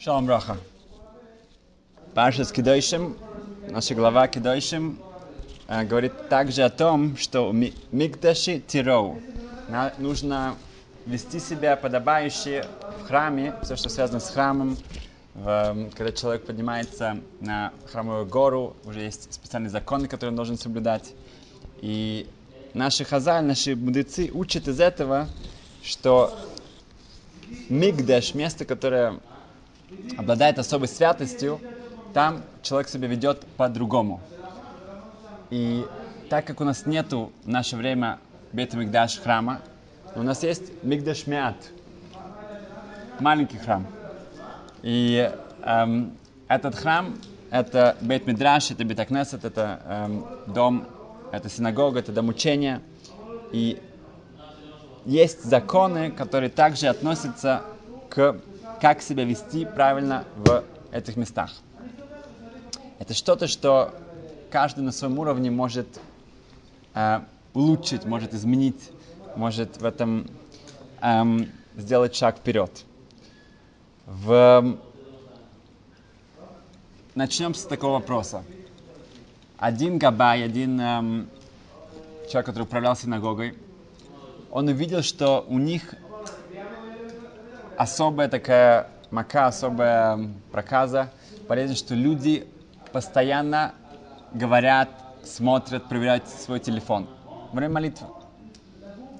Шалом 0.00 0.26
Браха. 0.26 0.56
Паша 2.14 2.44
с 2.44 2.52
Кидойшем, 2.52 3.16
наша 3.68 3.96
глава 3.96 4.28
Кидойшем, 4.28 4.96
э, 5.66 5.82
говорит 5.82 6.28
также 6.28 6.62
о 6.62 6.70
том, 6.70 7.16
что 7.16 7.50
ми- 7.50 7.74
Мигдаши 7.90 8.60
Тироу. 8.60 9.20
Нужно 9.98 10.54
вести 11.04 11.40
себя 11.40 11.74
подобающе 11.74 12.64
в 13.00 13.08
храме, 13.08 13.56
все, 13.64 13.74
что 13.74 13.88
связано 13.88 14.20
с 14.20 14.30
храмом. 14.30 14.78
Эм, 15.34 15.90
когда 15.90 16.12
человек 16.12 16.46
поднимается 16.46 17.18
на 17.40 17.72
храмовую 17.90 18.26
гору, 18.26 18.76
уже 18.84 19.00
есть 19.00 19.34
специальные 19.34 19.70
законы, 19.70 20.06
которые 20.06 20.30
он 20.30 20.36
должен 20.36 20.58
соблюдать. 20.58 21.12
И 21.80 22.28
наши 22.72 23.04
хазаль, 23.04 23.44
наши 23.44 23.74
мудрецы 23.74 24.30
учат 24.32 24.68
из 24.68 24.78
этого, 24.78 25.28
что 25.82 26.38
Мигдаш, 27.68 28.34
место, 28.34 28.64
которое 28.64 29.18
обладает 30.16 30.58
особой 30.58 30.88
святостью, 30.88 31.60
там 32.14 32.42
человек 32.62 32.88
себя 32.88 33.08
ведет 33.08 33.44
по-другому. 33.56 34.20
И 35.50 35.86
так 36.28 36.44
как 36.44 36.60
у 36.60 36.64
нас 36.64 36.86
нету 36.86 37.32
в 37.44 37.48
наше 37.48 37.76
время 37.76 38.18
Бет 38.52 38.74
Мигдаш 38.74 39.18
храма, 39.18 39.60
у 40.14 40.22
нас 40.22 40.42
есть 40.42 40.82
Мигдаш 40.82 41.26
Мят, 41.26 41.56
маленький 43.20 43.58
храм. 43.58 43.86
И 44.82 45.30
эм, 45.64 46.12
этот 46.48 46.74
храм, 46.74 47.14
это 47.50 47.96
Бет 48.00 48.26
Мидраш, 48.26 48.70
это 48.70 48.84
Бетакнесет, 48.84 49.44
это 49.44 49.80
эм, 49.86 50.26
дом, 50.46 50.86
это 51.32 51.48
синагога, 51.48 52.00
это 52.00 52.12
дом 52.12 52.28
учения. 52.28 52.80
И 53.52 53.80
есть 55.04 55.44
законы, 55.44 56.10
которые 56.10 56.50
также 56.50 56.88
относятся 56.88 57.62
к 58.10 58.36
как 58.80 59.02
себя 59.02 59.24
вести 59.24 59.64
правильно 59.64 60.24
в 60.36 60.64
этих 60.92 61.16
местах. 61.16 61.52
Это 62.98 63.14
что-то, 63.14 63.46
что 63.46 63.94
каждый 64.50 64.80
на 64.80 64.92
своем 64.92 65.18
уровне 65.18 65.50
может 65.50 66.00
э, 66.94 67.20
улучшить, 67.54 68.04
может 68.04 68.34
изменить, 68.34 68.90
может 69.36 69.80
в 69.80 69.84
этом 69.84 70.26
эм, 71.00 71.50
сделать 71.76 72.14
шаг 72.14 72.38
вперед. 72.38 72.84
В... 74.06 74.78
Начнем 77.14 77.54
с 77.54 77.64
такого 77.64 77.94
вопроса. 77.94 78.42
Один 79.58 79.98
габай, 79.98 80.44
один 80.44 80.80
эм, 80.80 81.28
человек, 82.28 82.46
который 82.46 82.62
управлял 82.62 82.96
синагогой, 82.96 83.56
он 84.50 84.68
увидел, 84.68 85.02
что 85.02 85.44
у 85.48 85.58
них 85.58 85.94
особая 87.78 88.28
такая 88.28 88.88
мака, 89.12 89.46
особая 89.46 90.18
проказа, 90.50 91.10
полезно, 91.46 91.76
что 91.76 91.94
люди 91.94 92.46
постоянно 92.92 93.72
говорят, 94.32 94.88
смотрят, 95.22 95.88
проверяют 95.88 96.26
свой 96.28 96.58
телефон 96.58 97.06
во 97.52 97.56
время 97.56 97.74
молитвы. 97.74 98.08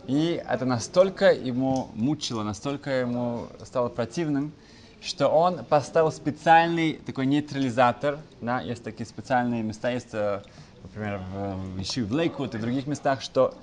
И 0.09 0.43
это 0.49 0.65
настолько 0.65 1.33
ему 1.33 1.89
мучило, 1.95 2.43
настолько 2.43 2.91
ему 2.91 3.47
стало 3.63 3.91
противным, 3.91 4.53
что 5.01 5.29
он 5.29 5.65
поставил 5.65 6.11
специальный 6.11 6.95
такой 6.95 7.27
нейтрализатор. 7.27 8.19
Да, 8.41 8.61
есть 8.61 8.83
такие 8.83 9.07
специальные 9.07 9.63
места, 9.63 9.91
есть, 9.91 10.09
э, 10.13 10.43
например, 10.83 11.21
в, 11.33 11.77
в 11.77 11.81
Иши, 11.81 12.05
в 12.05 12.13
Лейквуд 12.13 12.57
и 12.57 12.59
в 12.59 12.61
других 12.61 12.89
местах, 12.89 13.23
что 13.23 13.55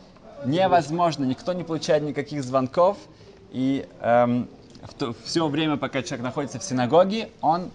невозможно, 0.45 1.25
никто 1.25 1.51
не 1.51 1.65
получает 1.65 2.03
никаких 2.03 2.43
звонков, 2.43 2.97
и 3.51 3.87
эм, 3.99 4.47
в 4.87 4.93
то- 4.93 5.15
все 5.23 5.47
время, 5.47 5.77
пока 5.77 6.01
человек 6.03 6.23
находится 6.23 6.59
в 6.59 6.63
синагоге, 6.63 7.29
он 7.41 7.71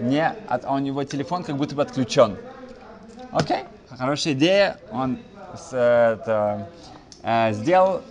не, 0.00 0.26
от, 0.26 0.64
он, 0.64 0.84
его 0.84 1.04
телефон 1.04 1.44
как 1.44 1.56
будто 1.56 1.74
бы 1.74 1.82
отключен. 1.82 2.36
Окей, 3.32 3.64
хорошая 3.88 4.34
идея, 4.34 4.78
он 4.90 5.18
с- 5.56 5.72
это, 5.74 6.68
э, 7.22 7.52
сделал, 7.52 8.02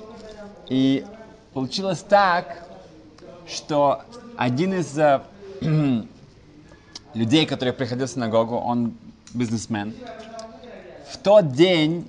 и 0.70 1.06
получилось 1.54 2.04
так, 2.08 2.64
что 3.48 4.02
один 4.36 4.74
из 4.74 4.98
э, 4.98 5.22
людей, 7.14 7.46
который 7.46 7.74
приходил 7.74 8.08
в 8.08 8.10
синагогу, 8.10 8.58
он 8.58 8.94
бизнесмен, 9.34 9.94
в 11.10 11.18
тот 11.18 11.54
день, 11.54 12.08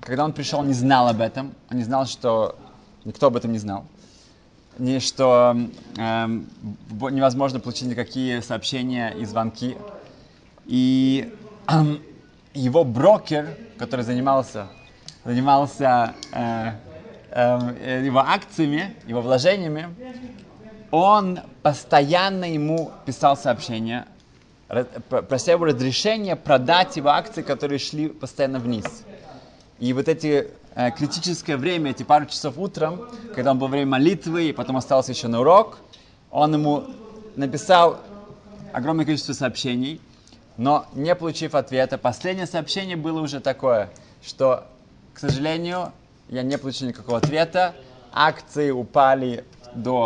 когда 0.00 0.24
он 0.24 0.32
пришел, 0.32 0.62
не 0.62 0.72
знал 0.72 1.08
об 1.08 1.20
этом, 1.20 1.54
он 1.70 1.76
не 1.78 1.84
знал, 1.84 2.06
что 2.06 2.56
никто 3.04 3.26
об 3.28 3.36
этом 3.36 3.52
не 3.52 3.58
знал, 3.58 3.84
не, 4.78 5.00
что 5.00 5.56
эм, 5.96 6.46
невозможно 7.10 7.60
получить 7.60 7.88
никакие 7.88 8.42
сообщения 8.42 9.10
и 9.10 9.24
звонки. 9.24 9.76
И 10.66 11.32
эм, 11.68 12.02
его 12.54 12.84
брокер, 12.84 13.56
который 13.78 14.02
занимался, 14.04 14.68
занимался 15.24 16.14
э, 16.32 16.72
э, 17.30 18.02
его 18.04 18.20
акциями, 18.20 18.94
его 19.06 19.20
вложениями, 19.20 19.94
он 20.90 21.40
постоянно 21.62 22.44
ему 22.52 22.92
писал 23.04 23.36
сообщения, 23.36 24.06
ра- 24.68 24.84
п- 25.08 25.22
прося 25.22 25.52
его 25.52 25.64
разрешения 25.64 26.36
продать 26.36 26.96
его 26.96 27.08
акции, 27.08 27.42
которые 27.42 27.78
шли 27.78 28.08
постоянно 28.08 28.58
вниз. 28.60 28.84
И 29.80 29.92
вот 29.92 30.08
эти 30.08 30.50
критическое 30.96 31.56
время, 31.56 31.92
эти 31.92 32.02
пару 32.02 32.26
часов 32.26 32.58
утром, 32.58 33.08
когда 33.34 33.52
он 33.52 33.58
был 33.58 33.68
время 33.68 33.92
молитвы, 33.92 34.48
и 34.48 34.52
потом 34.52 34.76
остался 34.76 35.12
еще 35.12 35.28
на 35.28 35.40
урок, 35.40 35.78
он 36.30 36.54
ему 36.54 36.84
написал 37.36 38.00
огромное 38.72 39.04
количество 39.04 39.32
сообщений, 39.32 40.00
но 40.56 40.86
не 40.94 41.14
получив 41.14 41.54
ответа, 41.54 41.98
последнее 41.98 42.46
сообщение 42.46 42.96
было 42.96 43.20
уже 43.20 43.40
такое, 43.40 43.90
что, 44.22 44.66
к 45.12 45.18
сожалению, 45.18 45.92
я 46.28 46.42
не 46.42 46.58
получил 46.58 46.88
никакого 46.88 47.18
ответа, 47.18 47.74
акции 48.12 48.70
упали 48.70 49.44
до 49.74 50.04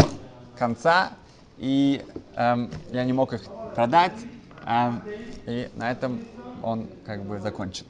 конца, 0.58 1.12
и 1.58 2.04
эм, 2.36 2.70
я 2.92 3.04
не 3.04 3.12
мог 3.12 3.32
их 3.32 3.42
продать, 3.74 4.12
эм, 4.66 5.02
и 5.46 5.70
на 5.76 5.90
этом 5.90 6.20
он 6.62 6.88
как 7.04 7.24
бы 7.24 7.40
закончил. 7.40 7.86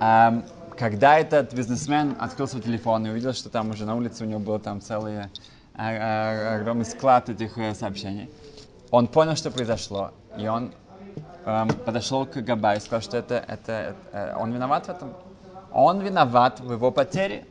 Ам, 0.00 0.44
когда 0.82 1.16
этот 1.16 1.54
бизнесмен 1.54 2.16
открыл 2.18 2.48
свой 2.48 2.60
телефон 2.60 3.06
и 3.06 3.10
увидел, 3.10 3.32
что 3.34 3.48
там 3.48 3.70
уже 3.70 3.86
на 3.86 3.94
улице 3.94 4.24
у 4.24 4.26
него 4.26 4.40
был 4.40 4.58
там 4.58 4.80
целый 4.80 5.16
а, 5.20 5.28
а, 5.76 6.56
огромный 6.56 6.84
склад 6.84 7.28
этих 7.28 7.56
э, 7.56 7.72
сообщений, 7.72 8.28
он 8.90 9.06
понял, 9.06 9.36
что 9.36 9.52
произошло, 9.52 10.10
и 10.36 10.48
он 10.48 10.72
эм, 11.46 11.68
подошел 11.68 12.26
к 12.26 12.36
Габаю 12.38 12.78
и 12.78 12.80
сказал, 12.80 13.00
что 13.00 13.16
это, 13.16 13.44
это, 13.46 13.94
э, 14.10 14.34
он 14.36 14.50
виноват 14.52 14.86
в 14.86 14.88
этом. 14.88 15.12
Он 15.72 16.00
виноват 16.00 16.58
в 16.58 16.72
его 16.72 16.90
потере. 16.90 17.46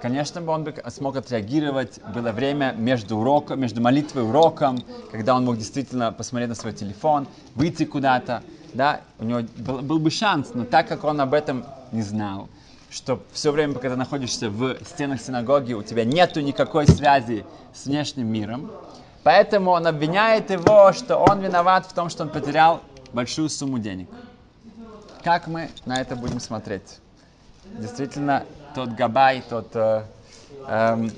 Конечно 0.00 0.40
бы 0.40 0.50
он 0.50 0.64
бы 0.64 0.74
смог 0.88 1.16
отреагировать. 1.16 2.00
Было 2.14 2.32
время 2.32 2.72
между 2.72 3.18
уроком, 3.18 3.60
между 3.60 3.82
молитвой 3.82 4.22
и 4.22 4.26
уроком, 4.26 4.78
когда 5.10 5.36
он 5.36 5.44
мог 5.44 5.58
действительно 5.58 6.10
посмотреть 6.10 6.48
на 6.48 6.54
свой 6.54 6.72
телефон, 6.72 7.28
выйти 7.54 7.84
куда-то. 7.84 8.42
Да, 8.72 9.02
у 9.18 9.24
него 9.24 9.40
был, 9.58 9.82
был 9.82 9.98
бы 9.98 10.10
шанс, 10.10 10.52
но 10.54 10.64
так 10.64 10.88
как 10.88 11.04
он 11.04 11.20
об 11.20 11.34
этом 11.34 11.66
не 11.92 12.00
знал, 12.00 12.48
что 12.92 13.20
все 13.32 13.50
время, 13.52 13.72
пока 13.72 13.88
ты 13.88 13.96
находишься 13.96 14.50
в 14.50 14.76
стенах 14.84 15.20
синагоги, 15.20 15.72
у 15.72 15.82
тебя 15.82 16.04
нету 16.04 16.40
никакой 16.40 16.86
связи 16.86 17.46
с 17.72 17.86
внешним 17.86 18.26
миром, 18.26 18.70
поэтому 19.22 19.70
он 19.70 19.86
обвиняет 19.86 20.50
его, 20.50 20.92
что 20.92 21.16
он 21.16 21.40
виноват 21.40 21.86
в 21.86 21.94
том, 21.94 22.10
что 22.10 22.24
он 22.24 22.28
потерял 22.28 22.82
большую 23.12 23.48
сумму 23.48 23.78
денег. 23.78 24.08
Как 25.24 25.46
мы 25.46 25.70
на 25.86 26.00
это 26.00 26.16
будем 26.16 26.38
смотреть? 26.38 26.98
Действительно, 27.64 28.44
тот 28.74 28.90
габай, 28.90 29.42
тот 29.48 29.74
э, 29.74 30.02
эм, 30.66 31.10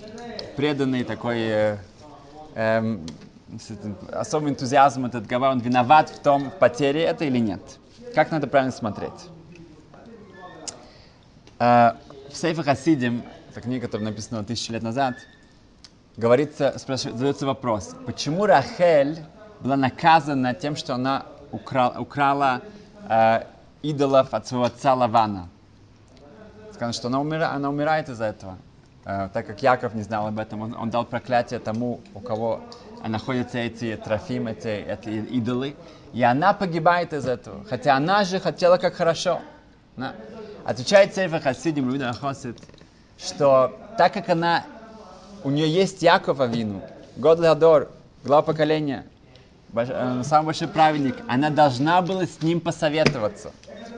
преданный 0.57 1.03
такой 1.03 1.39
э, 1.41 1.77
с 2.55 3.71
этим 3.71 3.97
особым 4.13 4.51
энтузиазмом 4.51 5.07
этот 5.07 5.27
габай, 5.27 5.51
он 5.51 5.59
виноват 5.59 6.11
в 6.11 6.21
том, 6.21 6.51
в 6.51 6.55
потере 6.55 7.03
это 7.03 7.25
или 7.25 7.39
нет? 7.39 7.63
Как 8.15 8.31
надо 8.31 8.47
правильно 8.47 8.73
смотреть? 8.73 9.34
Э, 11.65 11.93
в 12.31 12.37
Сейфе 12.37 12.63
Хасидим, 12.63 13.23
это 13.51 13.61
книга, 13.63 13.87
которая 13.87 14.11
написана 14.11 14.45
тысячи 14.45 14.71
лет 14.71 14.83
назад, 14.83 15.15
говорится, 16.17 16.75
спрашивает, 16.79 17.17
задается 17.17 17.47
вопрос, 17.47 17.95
почему 18.05 18.45
Рахель 18.45 19.25
была 19.61 19.77
наказана 19.77 20.53
тем, 20.53 20.77
что 20.77 20.95
она 20.95 21.25
украла, 21.53 21.99
украла 21.99 22.61
э, 23.09 23.45
идолов 23.83 24.35
от 24.35 24.47
своего 24.47 24.65
отца 24.65 24.93
Лавана? 24.95 25.49
Сказано, 26.73 26.93
что 26.93 27.09
она, 27.09 27.21
умира, 27.21 27.51
она 27.53 27.71
умирает 27.71 28.11
из-за 28.11 28.27
этого. 28.27 28.59
Э, 29.07 29.31
так 29.33 29.47
как 29.47 29.63
Яков 29.63 29.95
не 29.95 30.03
знал 30.03 30.27
об 30.27 30.39
этом, 30.39 30.61
он, 30.61 30.75
он 30.75 30.91
дал 30.91 31.07
проклятие 31.07 31.61
тому, 31.61 32.01
у 32.15 32.21
кого 32.21 32.61
находятся 33.07 33.59
эти 33.59 33.97
трофим, 33.97 34.49
эти, 34.49 34.69
эти 34.69 35.09
идолы. 35.09 35.77
И 36.13 36.23
она 36.23 36.53
погибает 36.53 37.15
из 37.15 37.27
этого. 37.27 37.65
Хотя 37.65 37.97
она 37.97 38.25
же 38.25 38.39
хотела 38.39 38.77
как 38.77 38.95
хорошо. 38.95 39.41
Да. 39.97 40.13
Отвечает 40.65 41.15
Сейфа 41.15 41.41
Хасидим, 41.41 41.87
Рубида 41.87 42.13
Хосит, 42.15 42.57
что 43.19 43.73
так 43.99 44.15
как 44.15 44.31
она, 44.31 44.65
у 45.45 45.51
нее 45.51 45.69
есть 45.69 46.03
Яков 46.03 46.41
Авину, 46.41 46.81
год 47.17 47.39
Ладор, 47.39 47.91
глава 48.25 48.41
поколения, 48.43 49.05
больш- 49.73 49.91
э, 49.93 50.25
самый 50.25 50.47
большой 50.47 50.69
праведник, 50.69 51.17
она 51.29 51.51
должна 51.51 52.01
была 52.01 52.25
с 52.25 52.41
ним 52.43 52.61
посоветоваться. 52.61 53.51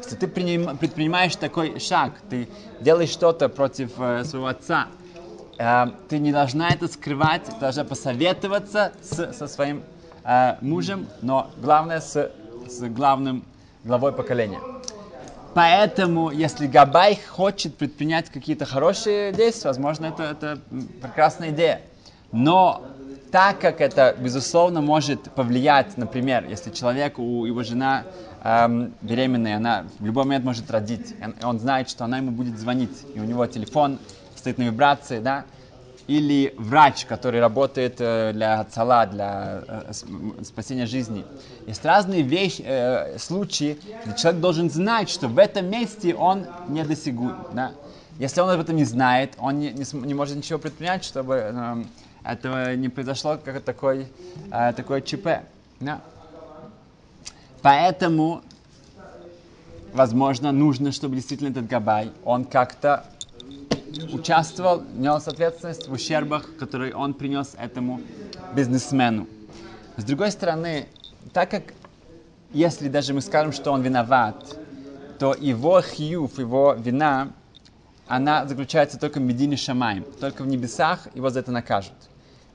Если 0.03 0.17
ты 0.17 0.27
приним- 0.27 0.77
предпринимаешь 0.77 1.37
такой 1.37 1.79
шаг, 1.79 2.15
ты 2.29 2.49
делаешь 2.81 3.11
что-то 3.11 3.49
против 3.49 3.93
э, 4.01 4.25
своего 4.25 4.49
отца, 4.49 4.89
э, 5.59 5.87
ты 6.09 6.19
не 6.19 6.33
должна 6.33 6.69
это 6.71 6.89
скрывать, 6.89 7.45
ты 7.45 7.53
должна 7.61 7.85
посоветоваться 7.85 8.93
с- 9.03 9.33
со 9.33 9.47
своим 9.47 9.85
э, 10.25 10.57
мужем, 10.61 11.07
но 11.23 11.49
главное 11.59 12.01
с, 12.01 12.33
с 12.69 12.81
главным 12.89 13.45
главой 13.85 14.11
поколения. 14.11 14.59
Поэтому, 15.57 16.31
если 16.31 16.67
Габай 16.67 17.19
хочет 17.31 17.79
предпринять 17.79 18.29
какие-то 18.29 18.67
хорошие 18.67 19.33
действия, 19.33 19.71
возможно, 19.71 20.05
это, 20.05 20.23
это 20.25 20.59
прекрасная 21.01 21.49
идея. 21.49 21.81
Но 22.31 22.83
так 23.31 23.59
как 23.59 23.81
это, 23.81 24.15
безусловно, 24.19 24.83
может 24.83 25.19
повлиять, 25.35 25.97
например, 25.97 26.45
если 26.47 26.71
человек, 26.71 27.19
у 27.19 27.47
его 27.47 27.63
жена 27.63 28.05
эм, 28.45 28.93
беременная, 29.01 29.57
она 29.57 29.87
в 29.99 30.05
любой 30.05 30.25
момент 30.25 30.45
может 30.45 30.71
родить, 30.71 31.15
и 31.41 31.43
он 31.47 31.59
знает, 31.59 31.89
что 31.89 32.05
она 32.05 32.19
ему 32.19 32.33
будет 32.33 32.59
звонить, 32.59 33.07
и 33.15 33.21
у 33.21 33.25
него 33.25 33.47
телефон 33.47 33.99
стоит 34.35 34.59
на 34.59 34.65
вибрации, 34.65 35.21
да, 35.21 35.47
или 36.07 36.55
врач, 36.57 37.05
который 37.07 37.41
работает 37.41 37.97
э, 37.99 38.33
для 38.33 38.65
цала, 38.65 39.07
для 39.07 39.63
э, 39.67 39.93
спасения 40.45 40.87
жизни. 40.87 41.25
Есть 41.67 41.85
разные 41.85 42.23
вещи, 42.23 42.63
э, 42.65 43.19
случаи, 43.19 43.79
где 44.05 44.15
человек 44.15 44.41
должен 44.41 44.71
знать, 44.71 45.09
что 45.09 45.29
в 45.29 45.39
этом 45.39 45.67
месте 45.67 46.15
он 46.15 46.47
не 46.69 46.85
достигуем. 46.85 47.45
Да? 47.53 47.73
Если 48.19 48.41
он 48.41 48.51
об 48.51 48.61
этом 48.61 48.77
не 48.77 48.85
знает, 48.85 49.33
он 49.39 49.59
не, 49.59 49.73
не 49.73 49.85
не 50.07 50.15
может 50.15 50.37
ничего 50.37 50.59
предпринять, 50.59 51.05
чтобы 51.05 51.35
эм, 51.35 51.89
этого 52.25 52.75
не 52.75 52.89
произошло, 52.89 53.39
как 53.43 53.61
такой, 53.63 54.07
э, 54.51 54.73
такое 54.75 55.01
ЧП. 55.01 55.43
Да? 55.81 56.01
Поэтому, 57.63 58.43
возможно, 59.93 60.53
нужно, 60.53 60.93
чтобы 60.93 61.17
действительно 61.17 61.49
этот 61.49 61.67
габай, 61.67 62.13
он 62.25 62.45
как-то 62.45 63.05
участвовал, 64.13 64.83
нес 64.95 65.27
ответственность 65.29 65.89
в 65.89 65.93
ущербах, 65.93 66.57
которые 66.59 66.95
он 66.95 67.15
принес 67.15 67.55
этому 67.59 68.01
бизнесмену. 68.55 69.27
С 69.97 70.05
другой 70.05 70.31
стороны, 70.31 70.87
так 71.33 71.51
как 71.51 71.75
если 72.53 72.89
даже 72.89 73.15
мы 73.15 73.21
скажем, 73.21 73.53
что 73.53 73.73
он 73.73 73.83
виноват, 73.83 74.59
то 75.19 75.35
его 75.35 75.83
хьюф, 75.83 76.39
его 76.39 76.75
вина, 76.79 77.33
она 78.07 78.47
заключается 78.47 78.99
только 78.99 79.19
в 79.19 79.23
Медине 79.23 79.57
Шамаем. 79.57 80.05
Только 80.21 80.43
в 80.43 80.47
небесах 80.47 81.09
его 81.15 81.31
за 81.31 81.41
это 81.41 81.51
накажут. 81.51 81.95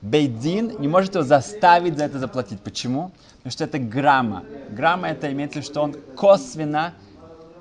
Бейдин 0.01 0.79
не 0.79 0.87
может 0.87 1.15
его 1.15 1.23
заставить 1.23 1.97
за 1.97 2.05
это 2.05 2.19
заплатить. 2.19 2.61
Почему? 2.61 3.11
Потому 3.37 3.51
что 3.51 3.63
это 3.65 3.77
грамма. 3.77 4.43
Грамма 4.69 5.09
это 5.09 5.31
имеется 5.31 5.59
в 5.59 5.63
виду, 5.63 5.71
что 5.71 5.81
он 5.81 5.95
косвенно 6.15 6.93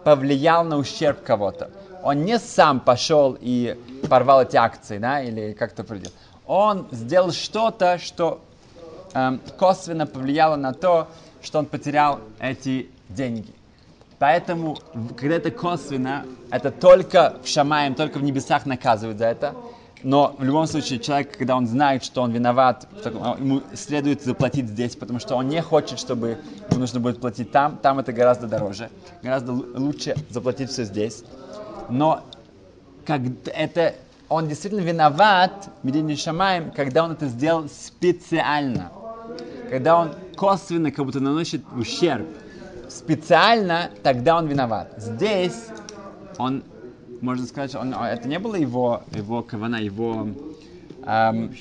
повлиял 0.05 0.65
на 0.65 0.77
ущерб 0.77 1.23
кого-то. 1.23 1.71
Он 2.03 2.25
не 2.25 2.39
сам 2.39 2.81
пошел 2.81 3.37
и 3.41 3.77
порвал 4.09 4.43
эти 4.43 4.57
акции, 4.57 4.99
да, 4.99 5.23
или 5.23 5.53
как-то 5.53 5.85
придет. 5.85 6.13
Он 6.47 6.87
сделал 6.91 7.33
что-то, 7.33 7.99
что 7.99 8.41
эм, 9.15 9.41
косвенно 9.59 10.07
повлияло 10.07 10.57
на 10.57 10.73
то, 10.73 11.09
что 11.43 11.59
он 11.59 11.67
потерял 11.67 12.21
эти 12.39 12.91
деньги. 13.09 13.53
Поэтому, 14.19 14.79
когда 15.17 15.37
это 15.37 15.51
косвенно, 15.51 16.27
это 16.51 16.71
только 16.71 17.37
в 17.43 17.49
Шамаем, 17.49 17.95
только 17.95 18.19
в 18.19 18.23
небесах 18.23 18.67
наказывают 18.67 19.19
за 19.19 19.27
это. 19.27 19.55
Но 20.03 20.35
в 20.39 20.45
любом 20.45 20.67
случае, 20.67 20.99
человек, 20.99 21.37
когда 21.37 21.57
он 21.57 21.67
знает, 21.67 22.05
что 22.05 22.23
он 22.23 22.33
виноват, 22.33 22.87
ему 23.39 23.63
следует 23.75 24.23
заплатить 24.23 24.67
здесь, 24.67 24.97
потому 24.97 25.19
что 25.19 25.37
он 25.37 25.49
не 25.49 25.61
хочет, 25.61 25.99
чтобы 25.99 26.39
ему 26.71 26.81
нужно 26.81 27.01
будет 27.01 27.21
платить 27.21 27.51
там. 27.53 27.79
Там 27.79 27.99
это 27.99 28.13
гораздо 28.13 28.47
дороже. 28.47 28.91
Гораздо 29.23 29.53
лу- 29.53 29.79
лучше 29.79 30.15
заплатить 30.31 30.71
все 30.71 30.85
здесь. 30.85 31.23
Но 31.91 32.25
как 33.05 33.23
это 33.53 33.95
он 34.29 34.47
действительно 34.47 34.81
виноват, 34.81 35.69
Медине 35.83 36.15
Шамаем, 36.17 36.71
когда 36.71 37.05
он 37.05 37.13
это 37.13 37.27
сделал 37.27 37.69
специально. 37.69 38.93
Когда 39.69 39.99
он 39.99 40.15
косвенно 40.37 40.93
как 40.93 41.05
будто 41.05 41.21
наносит 41.21 41.63
ущерб. 41.77 42.27
Специально, 42.89 43.91
тогда 44.03 44.37
он 44.37 44.47
виноват. 44.47 44.93
Здесь 44.97 45.67
он, 46.39 46.63
можно 47.21 47.47
сказать, 47.47 47.75
он, 47.75 47.93
это 47.93 48.29
не 48.29 48.39
было 48.39 48.55
его, 48.55 49.03
его 49.13 49.43
кавана, 49.43 49.77
его, 49.77 50.29
эм, 51.05 51.55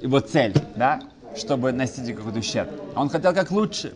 его 0.00 0.20
цель, 0.20 0.54
да, 0.76 1.00
чтобы 1.36 1.72
носить 1.72 2.14
какой-то 2.14 2.38
ущерб. 2.38 2.70
Он 2.96 3.08
хотел 3.08 3.34
как 3.34 3.50
лучше. 3.50 3.94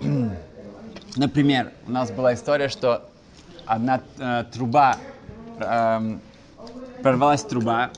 Например, 1.16 1.72
у 1.86 1.92
нас 1.92 2.10
была 2.10 2.34
история, 2.34 2.68
что 2.68 3.10
одна 3.66 4.00
э, 4.18 4.44
труба, 4.52 4.98
эм, 5.58 6.20
прорвалась 7.02 7.42
труба, 7.42 7.90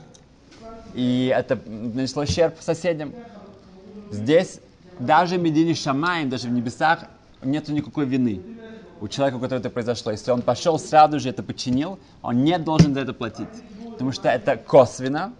и 0.93 1.33
это 1.35 1.59
нанесло 1.65 2.23
ущерб 2.23 2.55
соседям. 2.59 3.13
Здесь 4.11 4.59
даже 4.99 5.37
в 5.37 5.75
Шамаем, 5.75 6.29
даже 6.29 6.47
в 6.47 6.51
небесах, 6.51 7.05
нету 7.43 7.73
никакой 7.73 8.05
вины 8.05 8.41
у 9.01 9.07
человека, 9.07 9.37
у 9.37 9.39
которого 9.39 9.59
это 9.59 9.69
произошло. 9.69 10.11
Если 10.11 10.31
он 10.31 10.41
пошел 10.41 10.79
сразу 10.79 11.19
же 11.19 11.29
это 11.29 11.43
починил, 11.43 11.99
он 12.21 12.43
не 12.43 12.57
должен 12.57 12.93
за 12.93 13.01
это 13.01 13.13
платить. 13.13 13.49
Потому 13.93 14.11
что 14.11 14.29
это 14.29 14.57
косвенно, 14.57 15.33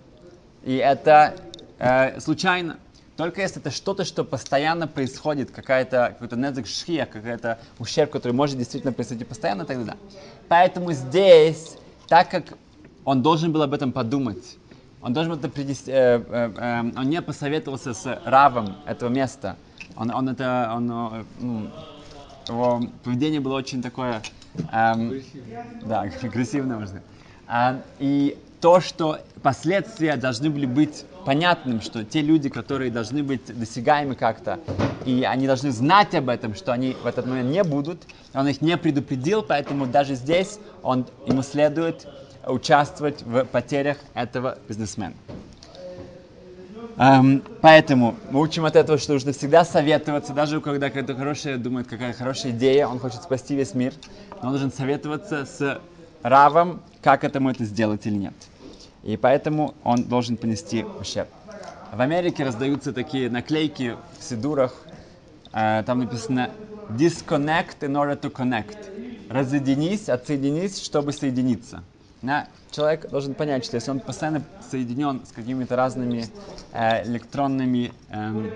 и 0.63 0.75
это 0.75 1.35
э, 1.79 2.19
случайно. 2.19 2.77
Только 3.17 3.41
если 3.41 3.61
это 3.61 3.71
что-то, 3.71 4.03
что 4.03 4.25
постоянно 4.25 4.87
происходит, 4.87 5.49
какая-то, 5.49 6.09
какой-то 6.13 6.35
незак 6.35 6.67
шхия, 6.67 7.05
какой-то 7.05 7.59
ущерб, 7.79 8.11
который 8.11 8.33
может 8.33 8.57
действительно 8.57 8.91
происходить 8.91 9.27
постоянно, 9.27 9.63
тогда 9.65 9.93
да. 9.93 9.97
Поэтому 10.49 10.91
здесь, 10.91 11.77
так 12.07 12.29
как 12.29 12.57
он 13.05 13.21
должен 13.21 13.53
был 13.53 13.61
об 13.61 13.73
этом 13.73 13.93
подумать, 13.93 14.57
он 15.01 15.13
должен 15.13 15.31
был 15.31 15.39
это 15.39 15.47
принести, 15.47 15.91
э, 15.91 16.21
э, 16.27 16.51
э, 16.57 16.79
он 16.97 17.09
не 17.09 17.21
посоветовался 17.21 17.93
с 17.93 18.21
равом 18.25 18.75
этого 18.85 19.09
места. 19.09 19.55
Он, 19.95 20.11
он 20.11 20.27
это, 20.29 20.73
он, 20.75 20.91
э, 20.91 21.23
ну, 21.39 21.69
его 22.47 22.81
поведение 23.03 23.39
было 23.39 23.55
очень 23.55 23.81
такое, 23.81 24.21
эм, 24.73 25.21
да, 25.83 26.01
агрессивное, 26.21 26.77
можно 26.77 26.87
сказать. 26.87 27.05
А, 27.47 27.81
и 27.99 28.37
то, 28.65 28.79
что 28.81 29.19
последствия 29.43 30.15
должны 30.15 30.49
были 30.49 30.65
быть 30.65 31.05
понятным, 31.23 31.81
что 31.81 32.03
те 32.03 32.23
люди, 32.23 32.49
которые 32.49 32.89
должны 32.89 33.21
быть 33.21 33.45
досягаемы 33.45 34.15
как-то, 34.15 34.57
и 35.05 35.21
они 35.21 35.45
должны 35.45 35.69
знать 35.69 36.15
об 36.15 36.29
этом, 36.29 36.55
что 36.55 36.73
они 36.73 36.95
в 36.99 37.05
этот 37.05 37.27
момент 37.27 37.51
не 37.51 37.63
будут, 37.63 38.07
он 38.33 38.47
их 38.47 38.61
не 38.61 38.75
предупредил, 38.75 39.43
поэтому 39.43 39.85
даже 39.85 40.15
здесь 40.15 40.57
он, 40.81 41.05
ему 41.27 41.43
следует 41.43 42.07
участвовать 42.43 43.21
в 43.21 43.45
потерях 43.45 43.97
этого 44.15 44.57
бизнесмена. 44.67 45.13
Эм, 46.97 47.43
поэтому 47.61 48.15
мы 48.31 48.41
учим 48.41 48.65
от 48.65 48.75
этого, 48.75 48.97
что 48.97 49.13
нужно 49.13 49.31
всегда 49.31 49.63
советоваться, 49.63 50.33
даже 50.33 50.59
когда 50.59 50.87
какая-то 50.87 51.13
хорошая, 51.13 51.57
думает, 51.57 51.85
какая 51.87 52.13
хорошая 52.13 52.51
идея, 52.51 52.87
он 52.87 52.97
хочет 52.97 53.21
спасти 53.21 53.55
весь 53.55 53.75
мир, 53.75 53.93
но 54.41 54.47
он 54.47 54.53
должен 54.53 54.71
советоваться 54.71 55.45
с 55.45 55.79
Равом, 56.23 56.81
как 57.03 57.23
этому 57.23 57.51
это 57.51 57.63
сделать 57.65 58.07
или 58.07 58.15
нет. 58.15 58.33
И 59.05 59.17
поэтому 59.17 59.75
он 59.83 60.03
должен 60.03 60.35
понести 60.35 60.83
ущерб. 60.99 61.29
В 61.93 62.01
Америке 62.01 62.43
раздаются 62.43 62.91
такие 62.91 63.29
наклейки 63.29 63.95
в 64.19 64.23
сидурах, 64.23 64.73
э, 65.53 65.83
там 65.85 65.99
написано 65.99 66.49
disconnect 66.89 67.79
in 67.81 67.93
order 67.93 68.19
to 68.19 68.31
connect. 68.31 68.77
Разъединись, 69.29 70.09
отсоединись, 70.09 70.83
чтобы 70.83 71.13
соединиться. 71.13 71.83
Да? 72.23 72.47
Человек 72.71 73.07
должен 73.09 73.35
понять, 73.35 73.63
что 73.63 73.75
если 73.75 73.91
он 73.91 73.99
постоянно 73.99 74.43
соединен 74.71 75.21
с 75.25 75.31
какими-то 75.31 75.75
разными 75.75 76.25
э, 76.73 77.07
электронными 77.07 77.91
эм, 78.09 78.51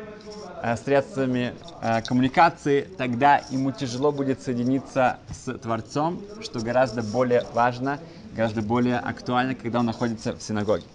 э, 0.64 0.76
средствами 0.78 1.54
э, 1.82 2.02
коммуникации, 2.02 2.88
тогда 2.98 3.44
ему 3.52 3.72
тяжело 3.72 4.12
будет 4.12 4.42
соединиться 4.42 5.20
с 5.30 5.54
Творцом, 5.60 6.20
что 6.42 6.60
гораздо 6.60 7.04
более 7.04 7.46
важно, 7.54 8.00
гораздо 8.36 8.62
более 8.62 9.00
актуально, 9.00 9.56
когда 9.56 9.80
он 9.80 9.86
находится 9.86 10.34
в 10.34 10.42
синагоге. 10.42 10.86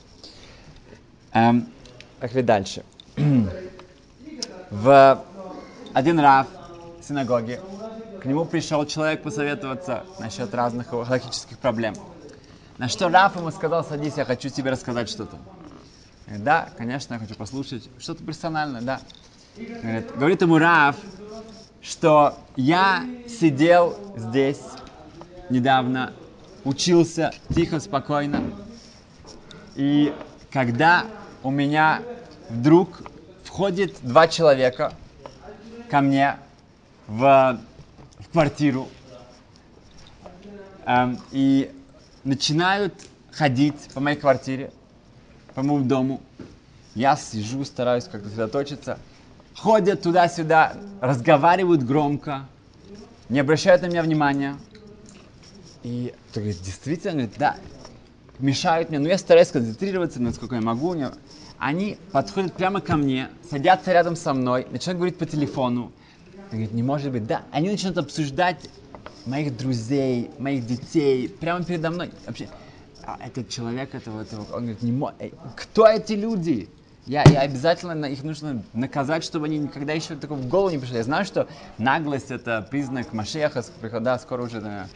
Эм, 1.33 1.69
поехали 2.21 2.43
дальше. 2.43 2.85
в 4.71 5.25
один 5.93 6.19
рав 6.21 6.47
в 7.01 7.05
синагоге 7.05 7.61
к 8.25 8.27
нему 8.27 8.47
пришел 8.47 8.87
человек 8.87 9.23
посоветоваться 9.23 10.05
насчет 10.19 10.55
разных 10.55 10.93
логических 10.93 11.59
проблем. 11.59 11.95
На 12.79 12.89
что 12.89 13.11
Раф 13.11 13.37
ему 13.37 13.51
сказал, 13.51 13.85
садись, 13.85 14.15
я 14.17 14.25
хочу 14.25 14.49
тебе 14.49 14.71
рассказать 14.71 15.11
что-то. 15.11 15.37
Говорит, 16.25 16.45
да, 16.45 16.71
конечно, 16.79 17.15
я 17.15 17.21
хочу 17.21 17.35
послушать. 17.35 17.89
Что-то 17.99 18.25
персональное, 18.25 18.81
да. 18.81 19.01
Говорит, 19.57 20.17
говорит 20.17 20.41
ему 20.41 20.57
Раф, 20.57 20.97
что 21.83 22.39
я 22.57 23.05
сидел 23.29 23.95
здесь 24.17 24.63
недавно, 25.51 26.15
учился 26.65 27.33
тихо, 27.55 27.81
спокойно. 27.81 28.43
И 29.77 30.13
когда 30.51 31.07
у 31.43 31.51
меня 31.51 32.03
вдруг 32.49 33.03
входит 33.43 33.97
два 34.03 34.29
человека 34.29 34.95
ко 35.91 36.01
мне 36.01 36.37
в, 37.07 37.61
в 38.19 38.29
квартиру 38.33 38.89
эм, 40.87 41.19
и 41.33 41.71
начинают 42.25 42.95
ходить 43.31 43.91
по 43.93 44.01
моей 44.01 44.17
квартире, 44.17 44.73
по 45.55 45.63
моему 45.63 45.85
дому. 45.85 46.21
Я 46.95 47.17
сижу, 47.17 47.65
стараюсь 47.65 48.05
как-то 48.05 48.29
сосредоточиться. 48.29 48.99
Ходят 49.57 50.03
туда-сюда, 50.03 50.75
разговаривают 51.01 51.83
громко, 51.83 52.47
не 53.29 53.41
обращают 53.41 53.83
на 53.83 53.87
меня 53.87 54.03
внимания. 54.03 54.57
И 55.85 56.15
то 56.33 56.41
есть, 56.41 56.65
действительно, 56.65 57.29
да, 57.37 57.57
мешают 58.39 58.89
мне, 58.89 58.99
но 58.99 59.09
я 59.09 59.19
стараюсь 59.19 59.49
концентрироваться, 59.49 60.21
насколько 60.21 60.57
я 60.57 60.63
могу. 60.63 60.97
Они 61.59 61.99
подходят 62.11 62.55
прямо 62.55 62.81
ко 62.81 62.97
мне, 62.97 63.29
садятся 63.49 63.93
рядом 63.93 64.17
со 64.17 64.33
мной, 64.33 64.67
начинают 64.71 64.99
говорить 64.99 65.19
по 65.19 65.27
телефону. 65.27 65.93
Он 66.35 66.51
говорит, 66.51 66.73
не 66.73 66.83
может 66.83 67.13
быть, 67.13 67.27
да. 67.27 67.43
Они 67.53 67.69
начинают 67.69 67.99
обсуждать 67.99 68.69
моих 69.27 69.57
друзей, 69.57 70.31
моих 70.39 70.67
детей, 70.67 71.29
прямо 71.29 71.63
передо 71.63 71.91
мной. 71.91 72.11
Вообще, 72.27 72.49
а 73.03 73.19
этот 73.25 73.51
человек, 73.51 73.95
этого, 73.95 74.23
этого, 74.23 74.43
он 74.55 74.63
говорит, 74.63 74.83
не 74.83 74.93
может, 74.93 75.17
кто 75.55 75.87
эти 75.87 76.15
люди? 76.15 76.69
Я, 77.07 77.27
я 77.27 77.41
обязательно 77.41 78.07
их 78.07 78.23
нужно 78.23 78.63
наказать, 78.73 79.25
чтобы 79.25 79.45
они 79.45 79.59
никогда 79.59 79.93
еще 79.93 80.17
такого 80.17 80.39
в 80.39 80.49
голову 80.49 80.71
не 80.71 80.79
пришли. 80.79 80.97
Я 80.97 81.03
знаю, 81.03 81.27
что 81.27 81.47
наглость 81.77 82.31
это 82.31 82.67
признак 82.71 83.13
Машеха, 83.13 83.63
прихода 83.81 84.19
скоро 84.19 84.45
уже. 84.45 84.89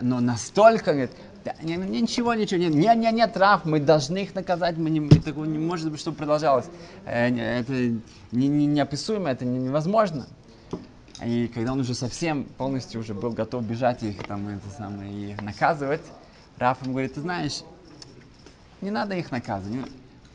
Но 0.00 0.20
настолько, 0.20 0.92
говорит, 0.92 1.10
да, 1.44 1.54
не, 1.62 1.76
не, 1.76 2.02
ничего, 2.02 2.34
ничего, 2.34 2.60
нет, 2.60 2.74
нет, 2.74 2.96
нет, 2.96 3.14
нет 3.14 3.32
трав, 3.32 3.64
мы 3.64 3.78
должны 3.78 4.18
их 4.18 4.34
наказать, 4.34 4.76
мы 4.76 4.90
не, 4.90 5.08
такого 5.08 5.44
не 5.44 5.58
может 5.58 5.90
быть, 5.90 6.00
чтобы 6.00 6.16
продолжалось. 6.16 6.66
Э, 7.04 7.28
это 7.28 7.72
не, 7.72 8.48
не, 8.48 8.66
неописуемо, 8.66 9.30
это 9.30 9.44
невозможно. 9.44 10.26
И 11.24 11.48
когда 11.48 11.72
он 11.72 11.80
уже 11.80 11.94
совсем 11.94 12.44
полностью 12.44 13.00
уже 13.00 13.14
был 13.14 13.30
готов 13.30 13.64
бежать 13.64 14.02
их 14.02 14.22
там 14.24 14.48
это 14.48 14.68
самое, 14.76 15.12
и 15.12 15.40
наказывать, 15.40 16.02
Раф 16.58 16.82
ему 16.82 16.92
говорит, 16.92 17.14
ты 17.14 17.20
знаешь, 17.20 17.62
не 18.80 18.90
надо 18.90 19.14
их 19.14 19.30
наказывать. 19.30 19.90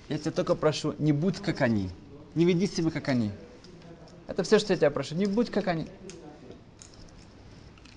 Я 0.10 0.18
тебя 0.18 0.32
только 0.32 0.56
прошу, 0.56 0.94
не 0.98 1.12
будь 1.12 1.38
как 1.38 1.62
они. 1.62 1.90
Не 2.36 2.46
веди 2.46 2.68
себя 2.68 2.90
как 2.90 3.10
они. 3.10 3.32
Это 4.28 4.44
все, 4.44 4.60
что 4.60 4.74
я 4.74 4.78
тебя 4.78 4.92
прошу. 4.92 5.16
Не 5.16 5.26
будь 5.26 5.50
как 5.50 5.68
они. 5.68 5.88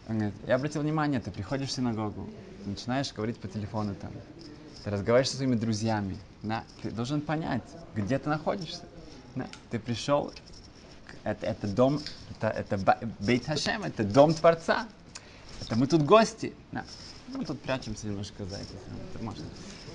Он 0.09 0.19
говорит, 0.19 0.35
я 0.47 0.57
обратил 0.57 0.83
внимание, 0.83 1.21
ты 1.21 1.31
приходишь 1.31 1.71
в 1.71 1.73
синагогу, 1.73 2.29
начинаешь 2.67 3.13
говорить 3.13 3.39
по 3.39 3.49
телефону 3.49 3.95
там, 3.95 4.11
ты 4.83 4.91
разговариваешь 4.91 5.31
со 5.31 5.37
своими 5.37 5.55
друзьями, 5.55 6.19
да, 6.43 6.65
ты 6.83 6.91
должен 6.91 7.21
понять, 7.21 7.63
где 7.95 8.19
ты 8.19 8.29
находишься. 8.29 8.83
Да, 9.35 9.47
ты 9.71 9.79
пришел 9.79 10.33
это, 11.25 11.47
это 11.47 11.67
дом, 11.67 12.01
это, 12.31 12.49
это 12.49 12.99
Бейт 13.19 13.47
Хашем, 13.47 13.83
это 13.83 14.05
дом 14.05 14.35
Творца. 14.35 14.87
Это 15.63 15.77
мы 15.77 15.87
тут 15.87 16.03
гости. 16.03 16.53
Да. 16.71 16.85
Мы 17.29 17.45
тут 17.45 17.61
прячемся 17.61 18.07
немножко 18.07 18.45
за 18.45 18.57
это. 18.57 18.75
это 19.13 19.25
можно. 19.25 19.45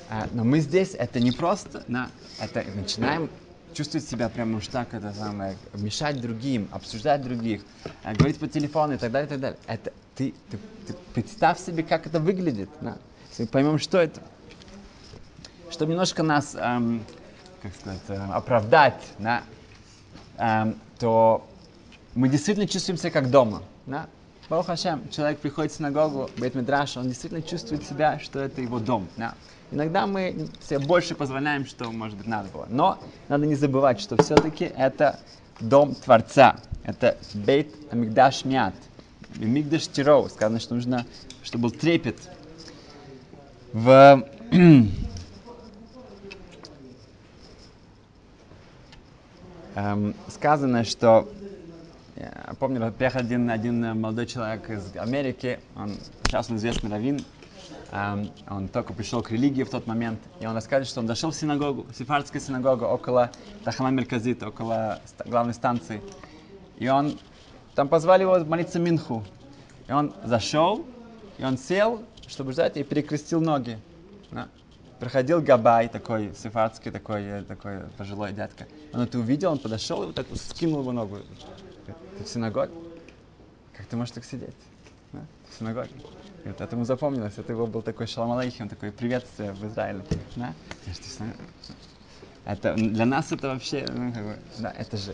А, 0.10 0.28
но 0.34 0.44
мы 0.44 0.60
здесь, 0.60 0.96
это 0.96 1.20
не 1.20 1.32
просто, 1.32 1.84
да, 1.88 2.10
это 2.40 2.66
начинаем 2.76 3.30
чувствовать 3.74 4.08
себя 4.08 4.30
прямо 4.30 4.58
уж 4.58 4.68
так, 4.68 4.94
это 4.94 5.14
самое, 5.14 5.58
мешать 5.74 6.20
другим, 6.22 6.70
обсуждать 6.72 7.22
других, 7.22 7.62
а, 8.04 8.14
говорить 8.14 8.40
по 8.40 8.48
телефону 8.48 8.94
и 8.94 8.98
так 8.98 9.12
далее, 9.12 9.28
и 9.28 9.30
так 9.30 9.40
далее. 9.40 9.60
Это 9.68 9.94
ты, 10.16 10.34
ты, 10.50 10.60
ты 10.88 10.96
представь 11.14 11.60
себе, 11.60 11.84
как 11.84 12.08
это 12.08 12.20
выглядит. 12.20 12.70
Да. 12.82 12.98
Если 13.30 13.44
мы 13.44 13.48
поймем, 13.50 13.78
что 13.80 14.00
это. 14.00 14.22
Чтобы 15.70 15.92
немножко 15.92 16.24
нас, 16.24 16.56
эм, 16.56 17.06
как 17.62 17.76
сказать, 17.76 18.02
э, 18.08 18.16
оправдать, 18.16 19.14
да, 19.20 19.44
эм, 20.38 20.76
то 20.98 21.48
мы 22.16 22.28
действительно 22.28 22.68
чувствуем 22.68 22.98
себя 22.98 23.12
как 23.12 23.30
дома. 23.30 23.64
Да? 23.86 24.08
Бог 24.50 24.66
Хашем, 24.66 25.08
человек 25.12 25.38
приходит 25.38 25.72
в 25.72 25.76
синагогу, 25.76 26.28
Бейт 26.38 26.56
Мидраш, 26.56 26.98
он 26.98 27.08
действительно 27.08 27.44
чувствует 27.44 27.86
себя, 27.86 28.18
что 28.18 28.40
это 28.40 28.62
его 28.62 28.80
дом. 28.80 29.08
Да? 29.16 29.36
Иногда 29.70 30.08
мы 30.08 30.50
себе 30.68 30.80
больше 30.80 31.14
позволяем, 31.14 31.68
что, 31.68 31.92
может 31.92 32.18
быть, 32.18 32.26
надо 32.26 32.50
было. 32.50 32.66
Но 32.68 32.98
надо 33.28 33.46
не 33.46 33.54
забывать, 33.54 34.00
что 34.00 34.18
все-таки 34.18 34.66
это 34.66 35.20
дом 35.60 35.94
Творца. 35.94 36.56
Это 36.84 37.16
Бейт 37.36 37.68
Амигдаш 37.92 38.44
Мят. 38.44 38.74
Мигдаш 39.36 39.88
Тироу. 39.88 40.30
Сказано, 40.30 40.60
что 40.60 40.74
нужно, 40.74 41.06
чтобы 41.44 41.70
был 41.70 41.72
трепет. 41.72 42.18
В 43.72 44.28
эм, 49.76 50.16
сказано, 50.28 50.84
что 50.86 51.30
я 52.20 52.54
помню, 52.60 52.92
приехал 52.92 53.20
один, 53.22 53.50
один 53.50 54.00
молодой 54.00 54.26
человек 54.28 54.70
из 54.70 54.96
Америки, 54.98 55.60
он 55.76 55.98
сейчас 56.26 56.50
он 56.50 56.58
известный 56.58 56.90
раввин, 56.90 57.24
эм, 57.92 58.30
он 58.50 58.68
только 58.68 58.94
пришел 58.94 59.24
к 59.24 59.32
религии 59.32 59.64
в 59.64 59.70
тот 59.70 59.88
момент, 59.88 60.20
и 60.42 60.46
он 60.46 60.54
рассказывает, 60.54 60.90
что 60.90 61.00
он 61.00 61.08
дошел 61.08 61.32
в 61.32 61.36
синагогу, 61.36 61.84
в 61.84 61.96
сефардскую 61.96 62.42
синагогу 62.42 62.86
около 62.86 63.32
Тахама 63.64 63.90
Мерказит, 63.90 64.44
около 64.44 65.00
главной 65.26 65.54
станции, 65.54 66.02
и 66.78 66.90
он, 66.90 67.18
там 67.74 67.88
позвали 67.88 68.24
его 68.24 68.38
молиться 68.44 68.80
Минху, 68.80 69.24
и 69.88 69.92
он 69.94 70.14
зашел, 70.26 70.86
и 71.38 71.44
он 71.46 71.58
сел, 71.58 72.04
чтобы 72.28 72.52
ждать, 72.52 72.76
и 72.76 72.84
перекрестил 72.84 73.40
ноги. 73.40 73.80
Да 74.30 74.50
проходил 75.00 75.42
Габай, 75.42 75.88
такой 75.88 76.34
сефардский, 76.36 76.92
такой, 76.92 77.24
э, 77.24 77.44
такой 77.44 77.80
пожилой 77.98 78.34
дядька. 78.34 78.68
Он 78.94 79.02
это 79.02 79.18
увидел, 79.18 79.52
он 79.52 79.60
подошел 79.60 80.04
и 80.04 80.08
вот 80.08 80.16
так 80.16 80.28
скинул 80.36 80.82
его 80.82 80.92
ногу. 80.92 81.20
Ты 82.18 82.24
в 82.24 82.28
синагоге? 82.28 82.72
Как 83.76 83.86
ты 83.86 83.96
можешь 83.96 84.14
так 84.14 84.26
сидеть? 84.26 84.56
Да? 85.14 85.22
В 85.50 85.58
синагоге. 85.58 85.90
Вот 86.46 86.62
это 86.62 86.76
ему 86.76 86.86
запомнилось, 86.86 87.38
это 87.38 87.52
его 87.52 87.68
был 87.68 87.82
такой 87.82 88.08
шалом 88.08 88.38
алейхим, 88.38 88.70
такое 88.70 88.92
приветствие 88.92 89.52
в 89.52 89.66
Израиле. 89.68 90.04
Да? 90.36 90.54
Это, 92.46 92.74
для 92.76 93.06
нас 93.06 93.32
это 93.32 93.50
вообще, 93.50 93.86
ну, 93.94 94.12
как 94.12 94.24
бы, 94.24 94.40
да, 94.58 94.72
это 94.72 94.98
же 94.98 95.14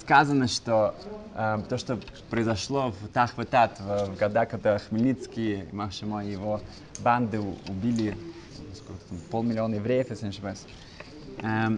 сказано, 0.00 0.48
что 0.48 0.94
э, 1.34 1.62
то, 1.68 1.76
что 1.76 2.00
произошло 2.30 2.92
в 2.92 3.08
Тахватат, 3.08 3.78
в, 3.78 4.06
в 4.06 4.18
года, 4.18 4.46
когда 4.46 4.78
Хмельницкий, 4.78 5.66
Машимо 5.72 6.24
и 6.24 6.30
его 6.32 6.60
банды 7.00 7.40
убили 7.40 8.16
сколько, 8.74 9.00
там, 9.08 9.18
полмиллиона 9.30 9.74
евреев, 9.74 10.10
если 10.10 10.24
не 10.24 10.30
ошибаюсь, 10.30 10.64
э, 11.42 11.68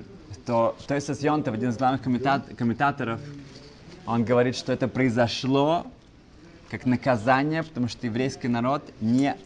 то 0.47 0.77
Тойсас 0.87 1.23
Йонтов, 1.23 1.55
один 1.55 1.71
из 1.71 1.77
главных 1.77 2.03
комментат, 2.03 2.47
комментаторов, 2.57 3.21
он 4.07 4.25
говорит, 4.25 4.57
что 4.57 4.73
это 4.73 4.89
произошло 4.89 5.87
как 6.71 6.87
наказание, 6.87 7.63
потому 7.63 7.89
что 7.89 8.07
еврейский 8.07 8.49
народ 8.49 8.83
не 9.01 9.37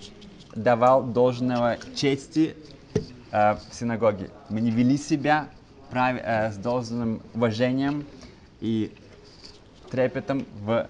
давал 0.55 1.02
должного 1.02 1.76
чести 1.95 2.57
э, 3.31 3.55
в 3.55 3.75
синагоге. 3.75 4.31
Мы 4.49 4.61
не 4.61 4.71
вели 4.71 4.97
себя 4.97 5.49
прав, 5.90 6.16
э, 6.16 6.52
с 6.52 6.57
должным 6.57 7.21
уважением 7.35 8.07
и 8.61 8.93
трепетом 9.90 10.47
в 10.61 10.88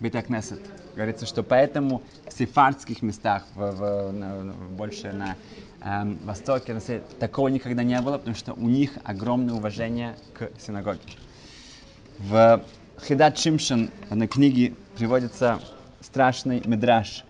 Бетакнесет. 0.00 0.60
Говорится, 0.94 1.26
что 1.26 1.42
поэтому 1.42 2.02
в 2.26 2.32
сефардских 2.32 3.02
местах, 3.02 3.44
в, 3.54 3.72
в, 3.72 4.12
на, 4.12 4.52
больше 4.76 5.12
на 5.12 5.36
эм, 5.80 6.18
востоке, 6.24 6.78
такого 7.18 7.48
никогда 7.48 7.82
не 7.82 8.00
было, 8.00 8.18
потому 8.18 8.36
что 8.36 8.54
у 8.54 8.68
них 8.68 8.92
огромное 9.04 9.54
уважение 9.54 10.16
к 10.32 10.50
синагоге. 10.58 11.00
В 12.18 12.62
Хидат 13.02 13.38
Шимшин 13.38 13.90
на 14.10 14.28
книге 14.28 14.74
приводится 14.96 15.60
страшный 16.00 16.62
медраж. 16.64 17.24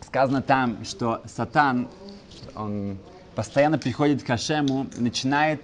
Сказано 0.00 0.42
там, 0.42 0.84
что 0.84 1.22
Сатан, 1.26 1.88
он 2.54 2.98
постоянно 3.34 3.78
приходит 3.78 4.22
к 4.22 4.26
Хашему 4.26 4.86
и 4.96 5.00
начинает 5.00 5.60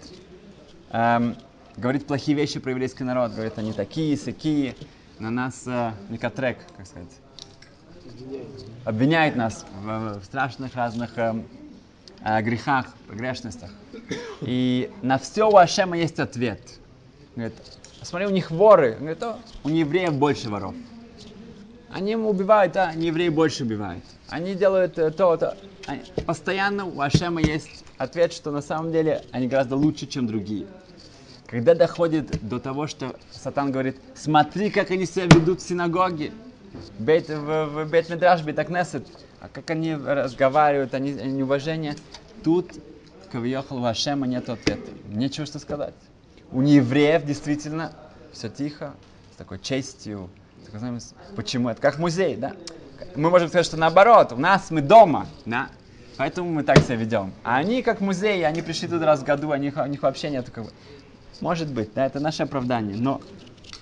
эм, 0.90 1.36
говорит 1.78 2.06
плохие 2.06 2.36
вещи 2.36 2.58
про 2.58 2.72
еврейский 2.72 3.04
народ, 3.04 3.32
говорит, 3.32 3.56
они 3.56 3.72
такие, 3.72 4.16
сякие, 4.16 4.74
на 5.18 5.30
нас 5.30 5.66
э, 5.66 5.92
Никотрек, 6.10 6.58
как 6.76 6.86
сказать, 6.86 7.08
обвиняет 8.84 9.36
нас 9.36 9.66
в, 9.82 10.20
в 10.20 10.24
страшных 10.24 10.74
разных 10.74 11.18
э, 11.18 11.34
э, 12.24 12.42
грехах, 12.42 12.86
грешностях. 13.10 13.70
И 14.40 14.90
на 15.02 15.18
все 15.18 15.50
у 15.50 15.56
Ашема 15.56 15.96
есть 15.98 16.18
ответ. 16.18 16.60
Говорит, 17.36 17.54
смотри, 18.02 18.26
у 18.26 18.30
них 18.30 18.50
воры. 18.50 18.96
Говорит, 18.98 19.22
о, 19.22 19.38
у 19.64 19.68
евреев 19.68 20.14
больше 20.14 20.48
воров. 20.48 20.74
Они 21.90 22.16
убивают, 22.16 22.76
а 22.76 22.94
не 22.94 23.08
евреи 23.08 23.28
больше 23.28 23.64
убивают. 23.64 24.04
Они 24.28 24.54
делают 24.54 24.98
э, 24.98 25.10
то, 25.10 25.36
то. 25.36 25.56
Они, 25.86 26.02
постоянно 26.26 26.86
у 26.86 27.00
Ашема 27.00 27.40
есть 27.42 27.84
ответ, 27.98 28.32
что 28.32 28.50
на 28.50 28.62
самом 28.62 28.92
деле 28.92 29.24
они 29.32 29.48
гораздо 29.48 29.76
лучше, 29.76 30.06
чем 30.06 30.26
другие. 30.26 30.66
Когда 31.46 31.74
доходит 31.74 32.46
до 32.46 32.58
того, 32.58 32.86
что 32.86 33.16
Сатан 33.30 33.72
говорит, 33.72 33.96
смотри, 34.14 34.70
как 34.70 34.90
они 34.90 35.06
себя 35.06 35.24
ведут 35.24 35.60
в 35.60 35.66
синагоге, 35.66 36.32
бейт, 36.98 37.28
в, 37.28 37.66
в 37.66 37.90
бейт 37.90 38.08
Медраж, 38.08 38.42
бейт 38.42 38.58
Акнесет, 38.58 39.06
а 39.40 39.48
как 39.48 39.70
они 39.70 39.94
разговаривают, 39.94 40.94
они, 40.94 41.12
неуважение, 41.12 41.96
тут 42.42 42.72
Кавиохал 43.30 43.80
Вашема 43.80 44.26
нет 44.26 44.48
ответа. 44.48 44.90
Нечего 45.08 45.46
что 45.46 45.58
сказать. 45.58 45.94
У 46.50 46.62
неевреев 46.62 47.24
действительно 47.24 47.92
все 48.32 48.48
тихо, 48.48 48.94
с 49.32 49.36
такой 49.36 49.58
честью. 49.58 50.30
такой, 50.64 50.80
знаем, 50.80 50.98
Почему? 51.36 51.68
Это 51.68 51.80
как 51.80 51.98
музей, 51.98 52.36
да? 52.36 52.54
Мы 53.14 53.30
можем 53.30 53.48
сказать, 53.48 53.66
что 53.66 53.76
наоборот, 53.76 54.32
у 54.32 54.36
нас 54.36 54.70
мы 54.70 54.80
дома, 54.80 55.26
да? 55.44 55.68
Поэтому 56.16 56.50
мы 56.50 56.64
так 56.64 56.78
себя 56.78 56.96
ведем. 56.96 57.32
А 57.44 57.58
они 57.58 57.82
как 57.82 58.00
музей, 58.00 58.44
они 58.44 58.62
пришли 58.62 58.88
туда 58.88 59.06
раз 59.06 59.20
в 59.20 59.24
году, 59.24 59.50
у 59.50 59.56
них, 59.56 59.76
у 59.76 59.86
них 59.86 60.02
вообще 60.02 60.30
нету 60.30 60.50
как. 60.50 60.66
Может 61.40 61.72
быть, 61.72 61.94
да, 61.94 62.06
это 62.06 62.18
наше 62.18 62.42
оправдание. 62.42 62.96
Но 62.96 63.20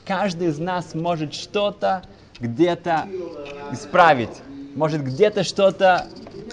каждый 0.05 0.49
из 0.49 0.59
нас 0.59 0.95
может 0.95 1.33
что-то 1.33 2.03
где-то 2.41 3.09
исправить, 3.73 4.43
может 4.75 5.03
где-то 5.03 5.43
что-то 5.45 6.07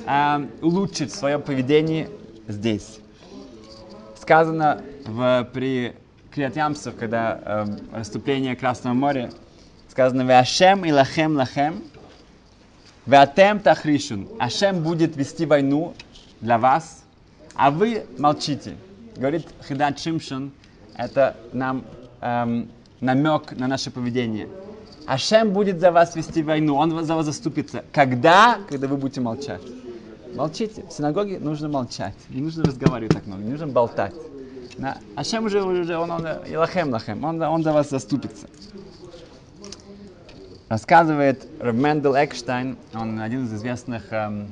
а, 0.06 0.46
улучшить 0.62 1.12
в 1.12 1.16
своем 1.16 1.42
поведении 1.42 2.10
здесь. 2.48 3.00
Сказано 4.20 4.82
в, 5.06 5.50
при 5.54 5.96
Криатьямсов, 6.32 6.96
когда 6.96 7.40
эм, 7.46 7.80
расступление 7.94 8.56
Красного 8.56 8.94
моря, 8.94 9.32
сказано 9.90 10.24
«Веашем 10.24 10.84
и 10.86 10.92
лахем 10.92 11.36
лахем, 11.36 11.84
веатем 13.06 13.60
тахришун». 13.60 14.28
Ашем 14.40 14.82
будет 14.82 15.16
вести 15.16 15.46
войну 15.46 15.94
для 16.42 16.58
вас, 16.58 17.04
а 17.54 17.70
вы 17.70 18.06
молчите. 18.18 18.76
Говорит 19.16 19.48
Хидат 19.68 20.00
Шимшон, 20.00 20.52
это 20.96 21.36
нам 21.52 21.86
эм, 22.22 22.70
намек 23.00 23.52
на 23.52 23.68
наше 23.68 23.92
поведение. 23.92 24.48
Ашем 25.06 25.52
будет 25.52 25.80
за 25.80 25.92
вас 25.92 26.16
вести 26.16 26.44
войну, 26.44 26.76
он 26.76 27.06
за 27.06 27.16
вас 27.16 27.26
заступится. 27.26 27.84
Когда? 27.92 28.60
Когда 28.70 28.88
вы 28.88 28.98
будете 28.98 29.22
молчать. 29.22 29.62
Молчите. 30.36 30.84
В 30.90 30.94
синагоге 30.94 31.40
нужно 31.40 31.68
молчать. 31.68 32.16
Не 32.30 32.42
нужно 32.42 32.64
разговаривать 32.64 33.14
так 33.14 33.26
много, 33.28 33.44
не 33.44 33.52
нужно 33.52 33.68
болтать. 33.68 34.14
Да. 34.78 34.98
Ашем 35.16 35.46
уже, 35.46 35.62
уже 35.62 35.98
он, 35.98 36.10
он, 36.10 36.26
Илахем 36.48 36.90
Лахем, 36.90 37.24
он, 37.24 37.42
он 37.42 37.64
за 37.64 37.74
вас 37.74 37.90
заступится. 37.90 38.48
Рассказывает 40.70 41.46
Мендел 41.62 42.16
Экштайн, 42.16 42.78
он 42.96 43.20
один 43.20 43.46
из 43.46 43.54
известных 43.54 44.12
эм, 44.12 44.48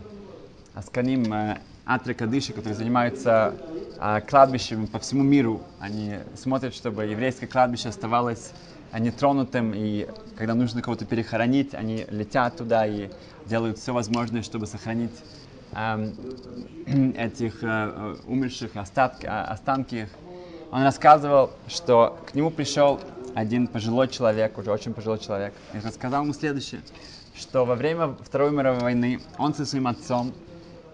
асканим 0.75 1.33
э, 1.33 1.57
Атри 1.85 2.13
Кадыши, 2.13 2.53
которые 2.53 2.75
занимаются 2.75 3.55
э, 3.99 4.21
кладбищами 4.21 4.85
по 4.85 4.99
всему 4.99 5.23
миру. 5.23 5.61
Они 5.79 6.17
смотрят, 6.35 6.75
чтобы 6.75 7.05
еврейское 7.05 7.47
кладбище 7.47 7.89
оставалось 7.89 8.51
э, 8.91 8.99
нетронутым, 8.99 9.73
и 9.75 10.07
когда 10.35 10.53
нужно 10.55 10.81
кого-то 10.81 11.05
перехоронить, 11.05 11.73
они 11.73 12.05
летят 12.09 12.57
туда 12.57 12.85
и 12.85 13.09
делают 13.45 13.77
все 13.77 13.93
возможное, 13.93 14.41
чтобы 14.41 14.65
сохранить 14.67 15.11
эм, 15.73 16.13
этих 17.15 17.63
э, 17.63 17.67
э, 17.67 18.15
умерших, 18.25 18.75
остатки, 18.75 19.25
а- 19.25 19.45
останки. 19.45 20.07
Он 20.71 20.83
рассказывал, 20.83 21.51
что 21.67 22.17
к 22.25 22.33
нему 22.33 22.49
пришел 22.51 22.99
один 23.33 23.67
пожилой 23.67 24.07
человек, 24.07 24.57
уже 24.57 24.71
очень 24.71 24.93
пожилой 24.93 25.19
человек, 25.19 25.53
и 25.73 25.77
рассказал 25.79 26.23
ему 26.23 26.33
следующее, 26.33 26.81
что 27.33 27.65
во 27.65 27.75
время 27.75 28.15
Второй 28.21 28.51
мировой 28.51 28.81
войны 28.81 29.19
он 29.37 29.53
со 29.53 29.65
своим 29.65 29.87
отцом, 29.87 30.33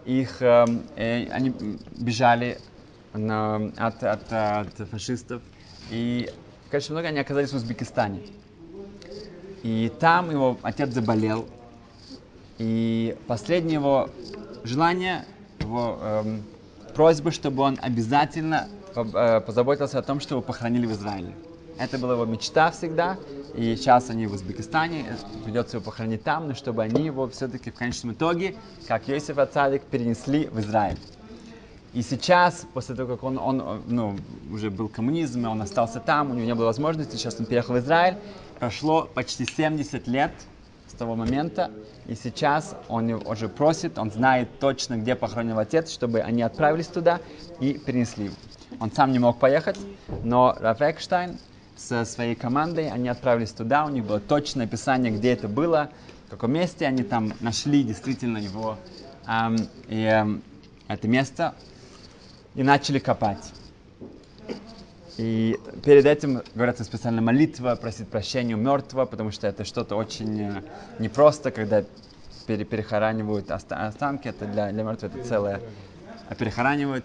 их, 0.06 0.42
эм, 0.42 0.84
э, 0.96 1.28
они 1.30 1.50
бежали 1.98 2.60
на- 3.14 3.72
от, 3.78 4.04
от, 4.04 4.32
от 4.32 4.90
фашистов, 4.90 5.42
и, 5.92 6.30
конечно, 6.70 6.94
много 6.94 7.10
они 7.10 7.20
оказались 7.20 7.52
в 7.52 7.56
Узбекистане. 7.56 8.22
И 9.64 9.92
там 10.00 10.32
его 10.32 10.58
отец 10.62 10.92
заболел, 10.92 11.48
и 12.58 13.16
последнее 13.28 13.76
его 13.76 14.10
желание, 14.64 15.26
его 15.60 16.00
эм, 16.02 16.44
просьба, 16.96 17.32
чтобы 17.32 17.64
он 17.64 17.78
обязательно 17.82 18.68
э, 18.96 19.42
позаботился 19.42 20.00
о 20.00 20.02
том, 20.02 20.20
чтобы 20.20 20.40
его 20.40 20.48
похоронили 20.48 20.86
в 20.86 20.92
Израиле. 20.92 21.34
Это 21.78 22.00
была 22.00 22.14
его 22.14 22.26
мечта 22.26 22.72
всегда, 22.72 23.18
и 23.54 23.76
сейчас 23.76 24.10
они 24.10 24.26
в 24.26 24.34
Узбекистане, 24.34 25.06
э, 25.10 25.44
придется 25.44 25.78
его 25.78 25.86
похоронить 25.86 26.24
там, 26.24 26.48
но 26.48 26.56
чтобы 26.56 26.84
они 26.84 27.06
его 27.06 27.28
все-таки 27.30 27.70
в 27.70 27.76
конечном 27.76 28.14
итоге, 28.14 28.56
как 28.88 29.08
Йосиф 29.08 29.38
Ацадик, 29.38 29.84
перенесли 29.84 30.48
в 30.48 30.60
Израиль. 30.60 30.98
И 31.94 32.02
сейчас, 32.02 32.66
после 32.74 32.96
того, 32.96 33.16
как 33.16 33.24
он, 33.24 33.38
он 33.38 33.82
ну, 33.88 34.16
уже 34.52 34.70
был 34.70 34.90
коммунизм, 34.90 35.48
он 35.48 35.62
остался 35.62 36.00
там, 36.00 36.32
у 36.32 36.34
него 36.34 36.46
не 36.46 36.56
было 36.56 36.66
возможности, 36.66 37.16
сейчас 37.16 37.40
он 37.40 37.46
переехал 37.46 37.76
в 37.76 37.80
Израиль, 37.80 38.18
прошло 38.60 39.10
почти 39.14 39.46
70 39.46 40.08
лет 40.08 40.32
с 40.88 40.94
того 40.94 41.16
момента, 41.16 41.72
и 42.06 42.16
сейчас 42.16 42.76
он 42.88 43.12
уже 43.12 43.50
просит, 43.50 43.98
он 43.98 44.12
знает 44.12 44.60
точно, 44.60 44.98
где 44.98 45.16
похоронен 45.16 45.58
отец, 45.58 45.92
чтобы 45.92 46.20
они 46.20 46.42
отправились 46.42 46.88
туда 46.88 47.20
и 47.60 47.74
перенесли 47.74 48.26
его. 48.26 48.36
Он 48.80 48.92
сам 48.92 49.12
не 49.12 49.20
мог 49.20 49.40
поехать, 49.40 49.78
но 50.24 50.56
Раф 50.60 50.82
Экштайн 50.82 51.40
со 51.76 52.06
своей 52.06 52.36
командой, 52.36 52.90
они 52.90 53.08
отправились 53.08 53.52
туда, 53.52 53.86
у 53.86 53.90
них 53.90 54.06
было 54.06 54.20
точное 54.20 54.66
описание, 54.66 55.12
где 55.12 55.34
это 55.34 55.48
было, 55.48 55.90
в 56.28 56.32
каком 56.32 56.52
месте, 56.52 56.86
они 56.86 57.04
там 57.04 57.34
нашли 57.40 57.84
действительно 57.84 58.38
его, 58.38 58.78
ам, 59.26 59.56
и, 59.88 60.04
ам, 60.06 60.42
это 60.88 61.08
место, 61.08 61.56
и 62.56 62.64
начали 62.64 63.00
копать. 63.00 63.54
И 65.18 65.60
перед 65.84 66.06
этим 66.06 66.44
говорится 66.54 66.84
специальная 66.84 67.22
молитва, 67.24 67.76
просить 67.76 68.08
прощения 68.08 68.56
у 68.56 68.58
мертвого, 68.58 69.06
потому 69.06 69.32
что 69.32 69.48
это 69.48 69.66
что-то 69.66 69.96
очень 69.96 70.42
э, 70.42 70.62
непросто, 71.00 71.50
когда 71.50 71.84
пере- 72.46 72.66
перехоранивают 72.66 73.50
оста- 73.50 73.88
останки, 73.88 74.28
это 74.28 74.46
для, 74.46 74.72
для 74.72 74.84
мертвых 74.84 75.16
это 75.16 75.28
целое, 75.28 75.62
а 76.30 76.36
перехоранивают, 76.36 77.04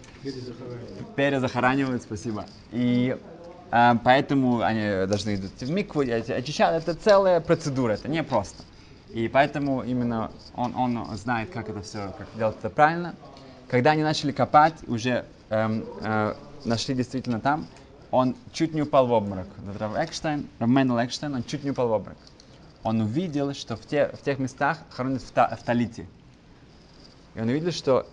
перезахоранивают, 1.16 2.02
спасибо. 2.02 2.44
И 2.70 3.16
э, 3.70 3.92
поэтому 4.04 4.60
они 4.60 5.06
должны 5.06 5.36
идти 5.36 5.64
в 5.64 5.70
микву, 5.70 6.02
очищать, 6.02 6.82
это 6.82 6.94
целая 6.94 7.40
процедура, 7.40 7.92
это 7.92 8.08
не 8.08 8.22
просто. 8.22 8.62
И 9.14 9.28
поэтому 9.28 9.82
именно 9.82 10.30
он, 10.54 10.74
он 10.76 11.16
знает, 11.16 11.48
как 11.50 11.70
это 11.70 11.80
все, 11.80 12.12
как 12.18 12.26
делать 12.36 12.56
это 12.58 12.68
правильно. 12.68 13.14
Когда 13.72 13.92
они 13.92 14.02
начали 14.02 14.32
копать, 14.32 14.86
уже 14.86 15.24
эм, 15.48 15.86
э, 16.02 16.34
нашли 16.66 16.94
действительно 16.94 17.40
там, 17.40 17.66
он 18.10 18.36
чуть 18.52 18.74
не 18.74 18.82
упал 18.82 19.06
в 19.06 19.12
обморок. 19.12 19.46
Рав 19.78 19.96
Экштейн, 19.96 20.46
Рав 20.58 20.68
Менел 20.68 21.02
Экштейн, 21.02 21.34
он 21.34 21.42
чуть 21.42 21.64
не 21.64 21.70
упал 21.70 21.88
в 21.88 21.92
обморок. 21.92 22.18
Он 22.82 23.00
увидел, 23.00 23.54
что 23.54 23.78
в, 23.78 23.86
те, 23.86 24.08
в 24.08 24.20
тех 24.20 24.38
местах 24.38 24.80
хоронят 24.90 25.22
в, 25.22 25.30
та- 25.30 25.56
в 25.56 25.62
талите. 25.62 26.06
И 27.34 27.40
он 27.40 27.48
увидел, 27.48 27.72
что 27.72 28.06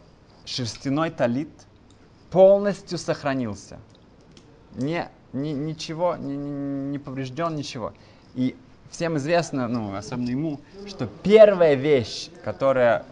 шерстяной 0.46 1.10
талит 1.10 1.50
полностью 2.32 2.98
сохранился. 2.98 3.80
Не, 4.78 5.10
ни- 5.34 5.50
ничего, 5.50 6.16
не, 6.16 6.38
не, 6.38 6.52
не 6.92 7.00
поврежден, 7.00 7.58
ничего. 7.58 7.92
И 8.34 8.56
всем 8.90 9.18
известно, 9.18 9.68
ну, 9.68 9.94
особенно 9.94 10.30
ему, 10.30 10.62
что 10.88 11.06
первая 11.22 11.74
вещь, 11.74 12.30
которая 12.46 13.00
э, 13.00 13.04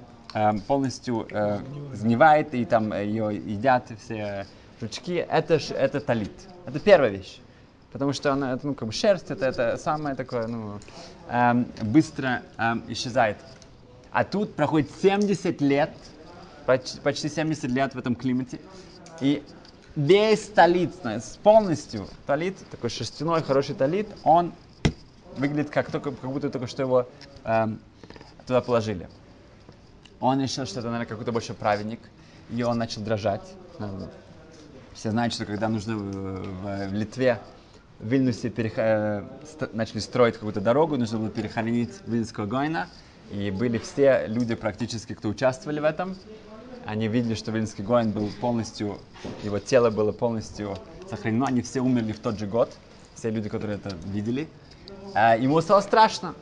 полностью 0.67 1.27
э, 1.29 1.59
сгнивает, 1.93 2.53
и 2.53 2.65
там 2.65 2.91
э, 2.93 3.05
ее 3.05 3.35
едят 3.35 3.91
все 3.99 4.45
жучки, 4.81 5.25
это, 5.29 5.59
это 5.73 5.99
талит. 5.99 6.31
Это 6.65 6.79
первая 6.79 7.09
вещь. 7.09 7.39
Потому 7.91 8.13
что 8.13 8.33
она, 8.33 8.53
это, 8.53 8.67
ну, 8.67 8.75
как 8.75 8.87
бы 8.87 8.93
шерсть, 8.93 9.31
это, 9.31 9.45
это 9.45 9.77
самое 9.77 10.15
такое, 10.15 10.47
ну, 10.47 10.79
эм, 11.29 11.65
быстро 11.81 12.43
эм, 12.57 12.83
исчезает. 12.89 13.37
А 14.11 14.23
тут 14.23 14.55
проходит 14.55 14.89
70 15.01 15.61
лет, 15.61 15.91
почти, 16.65 16.99
почти 16.99 17.29
70 17.29 17.71
лет 17.71 17.95
в 17.95 17.97
этом 17.97 18.15
климате, 18.15 18.59
и 19.21 19.43
весь 19.95 20.47
талит, 20.49 20.93
полностью 21.41 22.07
талит, 22.25 22.57
такой 22.69 22.89
шерстяной 22.89 23.41
хороший 23.41 23.73
талит, 23.73 24.07
он 24.23 24.53
выглядит 25.37 25.69
как, 25.69 25.89
только, 25.89 26.11
как 26.11 26.31
будто 26.31 26.49
только 26.49 26.67
что 26.67 26.83
его 26.83 27.07
эм, 27.45 27.79
туда 28.45 28.61
положили. 28.61 29.07
Он 30.19 30.41
решил, 30.41 30.65
что 30.65 30.79
это, 30.79 30.89
наверное, 30.89 31.07
какой-то 31.07 31.31
больше 31.31 31.53
праведник, 31.53 31.99
и 32.49 32.63
он 32.63 32.77
начал 32.77 33.01
дрожать. 33.01 33.43
Ну, 33.79 34.09
Все 34.93 35.11
знают, 35.11 35.33
что 35.33 35.45
когда 35.45 35.69
нужно 35.69 35.95
в, 35.95 36.01
в- 36.01 36.87
в 36.89 36.93
Литве, 36.93 37.39
в 37.99 38.07
Вильнюсе 38.07 38.49
перех- 38.49 38.77
э, 38.77 39.23
начали 39.73 39.99
строить 39.99 40.35
какую-то 40.35 40.61
дорогу, 40.61 40.97
нужно 40.97 41.19
было 41.19 41.29
перехоронить 41.29 41.91
Вильнюсского 42.07 42.45
Гойна, 42.47 42.87
и 43.31 43.51
были 43.51 43.77
все 43.77 44.25
люди 44.27 44.55
практически, 44.55 45.13
кто 45.13 45.29
участвовали 45.29 45.79
в 45.79 45.83
этом. 45.83 46.15
Они 46.85 47.07
видели, 47.07 47.35
что 47.35 47.51
Вильнюсский 47.51 47.83
Гоин 47.83 48.11
был 48.11 48.29
полностью, 48.31 48.97
его 49.43 49.59
тело 49.59 49.89
было 49.91 50.11
полностью 50.11 50.75
сохранено, 51.09 51.45
они 51.47 51.61
все 51.61 51.81
умерли 51.81 52.13
в 52.13 52.19
тот 52.19 52.39
же 52.39 52.47
год, 52.47 52.73
все 53.15 53.29
люди, 53.29 53.49
которые 53.49 53.77
это 53.77 53.95
видели. 54.05 54.47
А, 55.13 55.35
ему 55.37 55.59
стало 55.61 55.81
страшно, 55.81 56.33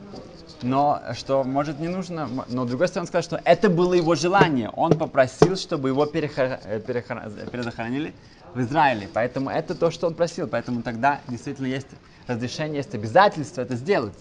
но 0.62 1.02
что, 1.14 1.44
может, 1.44 1.78
не 1.80 1.88
нужно, 1.88 2.28
но 2.48 2.64
с 2.64 2.68
другой 2.68 2.88
стороны, 2.88 3.04
он 3.04 3.08
сказал, 3.08 3.22
что 3.22 3.40
это 3.44 3.68
было 3.68 3.94
его 3.94 4.14
желание. 4.14 4.70
Он 4.70 4.96
попросил, 4.96 5.56
чтобы 5.56 5.90
его 5.90 6.04
перехор- 6.06 6.60
э, 6.64 6.80
перезахоронили 6.80 8.14
в 8.54 8.60
Израиле. 8.60 9.08
Поэтому 9.12 9.50
это 9.50 9.74
то, 9.74 9.90
что 9.90 10.06
он 10.06 10.14
просил. 10.14 10.48
Поэтому 10.48 10.82
тогда 10.82 11.20
действительно 11.28 11.66
есть 11.66 11.88
разрешение, 12.26 12.78
есть 12.78 12.94
обязательство 12.94 13.60
это 13.60 13.76
сделать. 13.76 14.14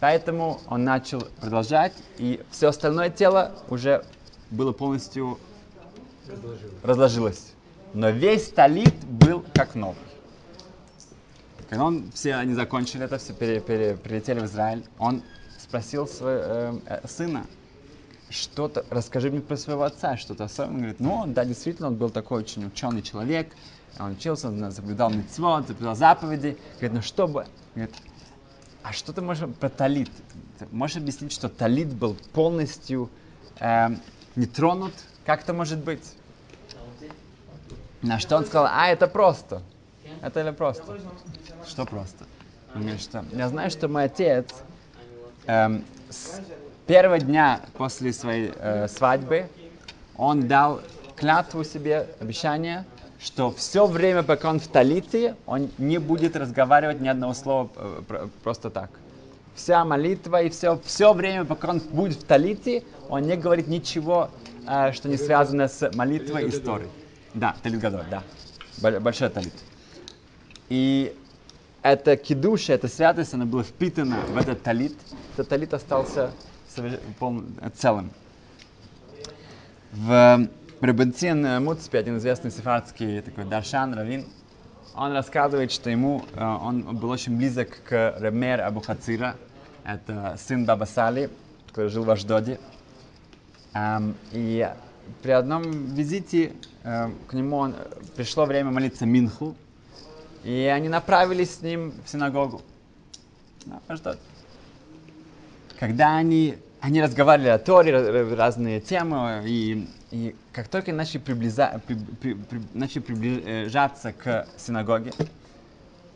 Поэтому 0.00 0.60
он 0.68 0.84
начал 0.84 1.22
продолжать, 1.40 1.92
и 2.18 2.42
все 2.50 2.68
остальное 2.68 3.10
тело 3.10 3.52
уже 3.68 4.04
было 4.50 4.72
полностью 4.72 5.38
разложилось. 6.82 7.52
но 7.94 8.10
весь 8.10 8.48
талит 8.50 8.94
был 9.04 9.44
как 9.54 9.74
новый. 9.74 9.96
Когда 11.68 11.84
он, 11.84 12.10
все 12.12 12.34
они 12.34 12.54
закончили 12.54 13.04
это, 13.04 13.18
все 13.18 13.32
пере, 13.32 13.60
пере, 13.60 13.96
прилетели 13.96 14.40
в 14.40 14.44
Израиль, 14.44 14.84
он 14.98 15.22
спросил 15.66 16.06
своего 16.06 16.40
э, 16.42 16.78
э, 16.86 17.08
сына, 17.08 17.46
что-то, 18.30 18.84
расскажи 18.90 19.30
мне 19.30 19.40
про 19.40 19.56
своего 19.56 19.82
отца, 19.82 20.16
что-то 20.16 20.44
особенное. 20.44 20.78
Говорит, 20.78 21.00
ну, 21.00 21.24
да, 21.26 21.44
действительно, 21.44 21.88
он 21.88 21.96
был 21.96 22.10
такой 22.10 22.38
очень 22.38 22.66
ученый 22.66 23.02
человек, 23.02 23.52
он 23.98 24.12
учился, 24.12 24.48
он 24.48 24.72
соблюдал 24.72 25.10
митцвот, 25.10 25.66
соблюдал 25.66 25.96
заповеди. 25.96 26.56
Говорит, 26.74 26.92
ну 26.92 27.02
что 27.02 27.26
бы? 27.26 27.46
Говорит, 27.74 27.94
а 28.82 28.92
что 28.92 29.12
ты 29.12 29.22
можешь 29.22 29.48
про 29.54 29.68
талит? 29.68 30.10
Ты 30.58 30.66
можешь 30.70 30.98
объяснить, 30.98 31.32
что 31.32 31.48
талит 31.48 31.92
был 31.92 32.16
полностью 32.32 33.10
э, 33.58 33.88
не 34.36 34.46
тронут? 34.46 34.94
Как 35.24 35.42
это 35.42 35.52
может 35.52 35.78
быть? 35.78 36.12
На 38.02 38.20
что 38.20 38.36
он 38.36 38.44
сказал, 38.44 38.68
а, 38.70 38.88
это 38.88 39.08
просто. 39.08 39.62
Это 40.22 40.40
или 40.40 40.50
просто? 40.50 41.00
Что 41.66 41.84
просто? 41.84 42.24
Он 42.74 42.82
говорит, 42.82 43.00
что 43.00 43.24
я 43.32 43.48
знаю, 43.48 43.70
что 43.70 43.88
мой 43.88 44.04
отец 44.04 44.46
эм, 45.46 45.84
с 46.10 46.40
первого 46.86 47.18
дня 47.18 47.60
после 47.76 48.12
своей 48.12 48.52
э, 48.56 48.88
свадьбы 48.88 49.46
он 50.16 50.48
дал 50.48 50.80
клятву 51.16 51.64
себе, 51.64 52.08
обещание, 52.20 52.84
что 53.18 53.50
все 53.52 53.86
время, 53.86 54.22
пока 54.22 54.50
он 54.50 54.60
в 54.60 54.68
Талите, 54.68 55.34
он 55.46 55.70
не 55.78 55.98
будет 55.98 56.36
разговаривать 56.36 57.00
ни 57.00 57.08
одного 57.08 57.34
слова 57.34 57.70
э, 57.76 58.28
просто 58.42 58.70
так. 58.70 58.90
Вся 59.54 59.84
молитва 59.84 60.42
и 60.42 60.50
все, 60.50 60.78
все 60.84 61.12
время, 61.12 61.44
пока 61.44 61.70
он 61.70 61.78
будет 61.78 62.18
в 62.18 62.24
Талите, 62.24 62.84
он 63.08 63.22
не 63.22 63.36
говорит 63.36 63.68
ничего, 63.68 64.30
э, 64.66 64.92
что 64.92 65.08
не 65.08 65.16
связано 65.16 65.68
с 65.68 65.90
молитвой 65.94 66.44
и 66.44 66.50
историей. 66.50 66.90
Да, 67.34 67.54
Талит 67.62 67.80
Гадоль, 67.80 68.06
да. 68.10 69.00
Большой 69.00 69.30
Талит. 69.30 69.54
И 70.68 71.16
эта 71.92 72.16
кидуша, 72.16 72.72
эта 72.72 72.88
святость, 72.88 73.34
она 73.34 73.44
была 73.44 73.62
впитана 73.62 74.16
в 74.28 74.36
этот 74.36 74.62
талит. 74.62 74.96
Этот 75.34 75.48
талит 75.48 75.72
остался 75.72 76.32
целым. 77.76 78.10
В 79.92 80.48
Рабенцин 80.80 81.62
Муцпи, 81.62 81.96
один 81.96 82.18
известный 82.18 82.50
сефардский 82.50 83.22
такой 83.22 83.44
Даршан, 83.44 83.94
Равин, 83.94 84.26
он 84.94 85.12
рассказывает, 85.12 85.70
что 85.70 85.88
ему, 85.88 86.24
э, 86.34 86.42
он 86.44 86.96
был 86.96 87.10
очень 87.10 87.36
близок 87.36 87.82
к 87.84 88.16
Ремер 88.18 88.62
Абу 88.62 88.80
Хацира, 88.80 89.36
это 89.84 90.36
сын 90.38 90.64
Баба 90.64 90.84
Сали, 90.84 91.30
который 91.68 91.88
жил 91.88 92.04
в 92.04 92.10
Аждоде. 92.10 92.58
И 94.32 94.68
при 95.22 95.30
одном 95.30 95.62
визите 95.94 96.52
э, 96.82 97.10
к 97.28 97.32
нему 97.34 97.56
он, 97.56 97.74
пришло 98.16 98.44
время 98.44 98.70
молиться 98.70 99.06
Минху, 99.06 99.54
и 100.46 100.66
они 100.66 100.88
направились 100.88 101.56
с 101.56 101.60
ним 101.60 101.92
в 102.04 102.08
синагогу. 102.08 102.62
На 103.64 103.82
Аждод. 103.88 104.16
Когда 105.76 106.16
они, 106.16 106.56
они 106.80 107.02
разговаривали 107.02 107.48
о 107.48 107.58
Торе, 107.58 108.22
разные 108.32 108.80
темы, 108.80 109.42
и, 109.44 109.88
и 110.12 110.36
как 110.52 110.68
только 110.68 110.92
начали, 110.92 111.18
приблиза, 111.18 111.82
при, 111.88 111.96
при, 111.96 112.34
при, 112.34 112.62
начали 112.74 113.00
приближаться 113.00 114.12
к 114.12 114.46
синагоге, 114.56 115.12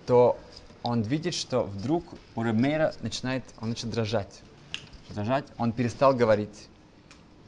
то 0.07 0.39
он 0.85 1.03
видит, 1.03 1.35
что 1.35 1.65
вдруг 1.65 2.05
у 2.37 2.45
Ремейра 2.45 2.95
начинает, 3.01 3.43
он 3.61 3.71
начинает 3.71 3.97
дрожать. 3.97 4.43
дрожать. 5.09 5.45
Он 5.59 5.73
перестал 5.73 6.15
говорить. 6.15 6.69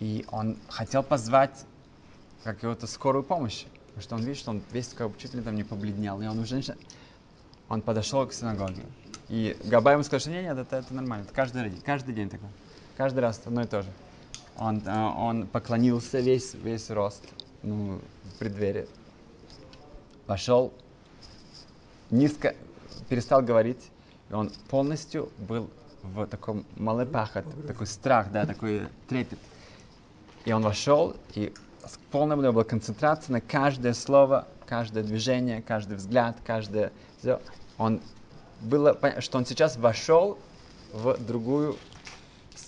И 0.01 0.25
он 0.33 0.57
хотел 0.69 1.05
позвать 1.05 1.65
какую-то 2.43 2.89
скорую 2.89 3.23
помощь. 3.23 3.67
Потому 3.95 4.03
что 4.03 4.15
он 4.17 4.23
видит, 4.23 4.39
что 4.39 4.51
он 4.51 4.63
весь 4.73 4.95
чуть 5.19 5.35
ли 5.35 5.43
там 5.43 5.55
не 5.55 5.65
побледнел. 5.65 6.21
И 6.21 6.27
он 6.27 6.39
уже 6.39 6.57
начинает... 6.57 6.81
Он 7.69 7.83
подошел 7.83 8.27
к 8.27 8.33
синагоге. 8.33 8.83
И 9.29 9.57
Габай 9.65 9.95
ему 9.95 10.03
сказал, 10.03 10.21
что 10.21 10.31
нет, 10.31 10.45
нет, 10.45 10.59
это, 10.59 10.77
это 10.77 10.95
нормально. 10.95 11.25
Это 11.25 11.35
каждый, 11.35 11.71
день, 11.71 11.81
каждый 11.81 12.15
день 12.15 12.29
такое. 12.29 12.51
Каждый 12.97 13.21
раз 13.21 13.41
одно 13.45 13.63
и 13.63 13.67
то 13.67 13.83
же. 13.83 13.89
Он, 14.57 14.83
э, 14.85 15.15
он 15.17 15.47
поклонился 15.47 16.21
весь, 16.21 16.55
весь 16.55 16.91
рост 16.91 17.23
ну, 17.63 18.01
в 18.25 18.39
преддверии. 18.39 18.87
Пошел, 20.27 20.73
низко 22.11 22.55
перестал 23.09 23.43
говорить. 23.43 23.91
И 24.31 24.35
он 24.35 24.51
полностью 24.69 25.31
был 25.39 25.71
в 26.03 26.27
таком 26.27 26.65
малепахат, 26.77 27.45
такой 27.67 27.87
страх, 27.87 28.33
да, 28.33 28.47
такой 28.47 28.89
трепет. 29.09 29.39
И 30.45 30.53
он 30.53 30.63
вошел, 30.63 31.17
и 31.35 31.53
с 31.87 31.99
полной 32.11 32.37
у 32.37 32.41
него 32.43 32.53
была 32.53 32.65
концентрация 32.65 33.33
на 33.33 33.41
каждое 33.41 33.95
слово, 33.95 34.47
каждое 34.67 35.03
движение, 35.03 35.63
каждый 35.63 35.97
взгляд, 35.97 36.37
каждое... 36.45 36.93
Он 37.79 38.01
было, 38.61 38.97
что 39.21 39.39
он 39.39 39.47
сейчас 39.47 39.77
вошел 39.77 40.39
в 40.93 41.17
другую 41.25 41.77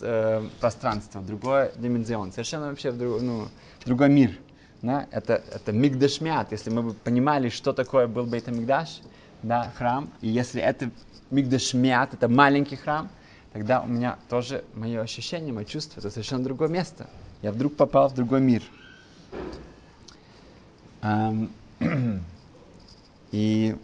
э, 0.01 0.43
пространство, 0.61 1.21
в 1.21 1.27
другой 1.27 1.71
димензион, 1.77 2.33
совершенно 2.33 2.69
вообще 2.69 2.91
в, 2.91 2.99
друг, 2.99 3.21
ну, 3.21 3.49
в 3.81 3.85
другой 3.85 4.09
мир. 4.09 4.39
Да? 4.83 5.07
Это, 5.11 5.43
это 5.53 5.73
мигдашмят, 5.73 6.53
если 6.53 6.71
мы 6.71 6.83
бы 6.83 6.95
понимали, 6.95 7.49
что 7.49 7.73
такое 7.73 8.07
был 8.07 8.27
Бейт 8.27 8.49
Мигдаш, 8.49 9.01
да, 9.43 9.73
храм, 9.77 10.11
и 10.21 10.29
если 10.29 10.61
это 10.61 10.91
мигдашмят, 11.31 12.15
это 12.15 12.29
маленький 12.29 12.77
храм, 12.77 13.09
тогда 13.53 13.83
у 13.83 13.87
меня 13.87 14.19
тоже 14.29 14.65
мое 14.75 15.01
ощущение, 15.01 15.53
мое 15.53 15.65
чувство, 15.65 16.01
это 16.01 16.11
совершенно 16.11 16.45
другое 16.45 16.69
место. 16.69 17.09
Я 17.43 17.53
вдруг 17.53 17.77
попал 17.77 18.09
в 18.09 18.15
другой 18.15 18.41
мир. 18.41 18.63
И 23.33 23.77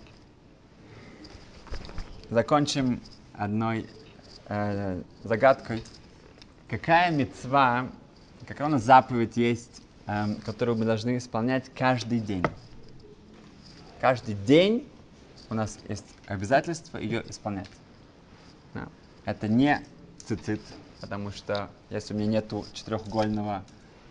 закончим 2.30 3.02
одной 3.34 3.86
э, 4.46 5.02
загадкой. 5.24 5.84
Какая 6.68 7.10
мецва, 7.10 7.88
какая 8.46 8.68
у 8.68 8.70
нас 8.70 8.82
заповедь 8.82 9.36
есть, 9.36 9.82
э, 10.06 10.34
которую 10.46 10.78
мы 10.78 10.86
должны 10.86 11.18
исполнять 11.18 11.70
каждый 11.74 12.20
день? 12.20 12.44
Каждый 14.00 14.34
день 14.34 14.88
у 15.50 15.54
нас 15.54 15.78
есть 15.88 16.06
обязательство 16.26 16.96
ее 16.96 17.22
исполнять. 17.28 17.68
Да. 18.72 18.88
Это 19.26 19.46
не 19.46 19.82
цицит, 20.26 20.62
потому 21.02 21.32
что 21.32 21.68
если 21.90 22.14
у 22.14 22.16
меня 22.16 22.28
нету 22.28 22.64
четырехугольного 22.72 23.62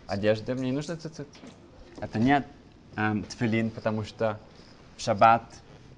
одежды, 0.06 0.54
мне 0.54 0.66
не 0.66 0.76
нужно 0.76 0.96
цицит. 0.96 1.26
Это 2.00 2.20
не 2.20 2.44
э, 3.00 3.22
тфилин, 3.28 3.70
потому 3.70 4.04
что 4.04 4.38
в 4.96 5.00
шаббат 5.00 5.42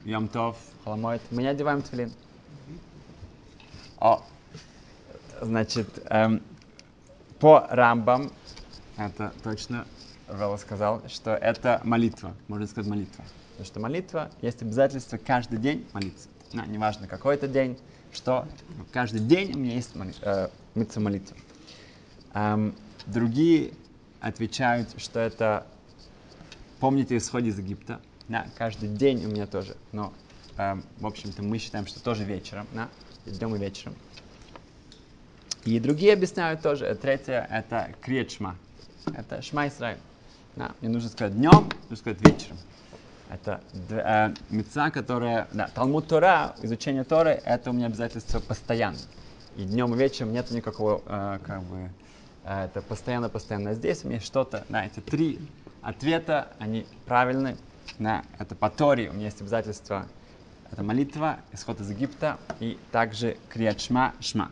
Йом 0.05 0.29
Тов, 0.29 0.57
Халамоид, 0.85 1.23
мы 1.31 1.43
не 1.43 1.49
одеваем 1.49 1.83
тфилин. 1.83 2.13
О, 3.99 4.23
значит, 5.41 5.89
эм, 6.11 6.43
по 7.39 7.67
рамбам, 7.71 8.33
это 8.97 9.33
точно 9.43 9.87
Вела 10.29 10.57
сказал, 10.57 11.03
что 11.09 11.35
это 11.35 11.81
молитва, 11.85 12.35
можно 12.49 12.67
сказать 12.67 12.89
молитва. 12.89 13.25
Потому 13.51 13.67
что 13.67 13.81
молитва 13.81 14.31
есть 14.41 14.63
обязательство 14.63 15.19
каждый 15.19 15.59
день 15.59 15.87
молиться. 15.93 16.29
Ну, 16.53 16.65
неважно, 16.67 17.07
какой 17.07 17.35
это 17.35 17.49
день, 17.49 17.79
что, 18.13 18.47
каждый 18.93 19.21
день 19.21 19.55
у 19.55 19.59
меня 19.59 19.75
есть 19.75 19.95
моли, 19.95 20.15
э, 20.23 20.49
молитва. 20.97 21.37
Эм, 22.35 22.75
другие 23.07 23.73
отвечают, 24.21 24.89
что 24.99 25.21
это, 25.21 25.67
помните 26.83 27.17
исход 27.17 27.45
из 27.45 27.57
Египта, 27.59 28.01
да, 28.27 28.45
каждый 28.59 28.89
день 28.89 29.25
у 29.25 29.29
меня 29.29 29.47
тоже. 29.47 29.77
Но, 29.93 30.13
э, 30.57 30.75
в 30.99 31.07
общем-то, 31.07 31.41
мы 31.41 31.59
считаем, 31.59 31.87
что 31.87 32.03
тоже 32.03 32.25
вечером, 32.25 32.67
да, 32.75 32.89
днем 33.25 33.55
и 33.55 33.59
вечером. 33.59 33.95
И 35.65 35.79
другие 35.79 36.13
объясняют 36.13 36.61
тоже. 36.61 36.93
Третье– 37.01 37.47
это 37.53 37.95
криет 38.01 38.37
Это 39.17 39.43
шма 39.43 39.69
Исраиль. 39.69 39.99
Да, 40.57 40.73
мне 40.81 40.91
нужно 40.91 41.09
сказать 41.09 41.37
днем, 41.37 41.71
нужно 41.83 41.97
сказать 41.97 42.21
вечером. 42.21 42.59
Это 43.31 43.61
э, 43.89 44.35
мецва, 44.51 44.91
которая... 44.91 45.47
Да, 45.53 45.69
Талмуд 45.73 46.09
Тора, 46.09 46.57
изучение 46.63 47.05
Торы, 47.05 47.41
это 47.45 47.71
у 47.71 47.75
меня 47.75 47.87
обязательство 47.87 48.41
постоянно. 48.41 48.99
И 49.57 49.63
днем 49.63 49.95
и 49.95 49.97
вечером 49.97 50.33
нет 50.33 50.51
никакого, 50.51 51.01
э, 51.07 51.39
как 51.47 51.63
бы, 51.63 51.91
э, 52.43 52.65
это 52.65 52.83
постоянно-постоянно. 52.83 53.75
Здесь 53.75 54.05
у 54.05 54.09
меня 54.09 54.19
что-то, 54.19 54.65
да, 54.69 54.85
эти 54.85 54.99
три 54.99 55.39
ответа, 55.83 56.49
они 56.59 56.87
правильные, 57.05 57.57
да, 57.99 58.25
это 58.39 58.55
по 58.55 58.71
Торе, 58.71 59.11
у 59.11 59.13
меня 59.13 59.27
есть 59.27 59.41
обязательство, 59.41 60.07
это 60.71 60.83
молитва, 60.83 61.41
исход 61.53 61.81
из 61.81 61.91
Египта 61.91 62.39
и 62.61 62.79
также 62.91 63.37
крият 63.51 63.81
шма, 63.81 64.15
шма. 64.21 64.51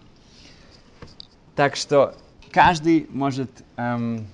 Так 1.55 1.77
что 1.77 2.15
каждый 2.51 3.07
может 3.11 3.51
эм, 3.77 4.27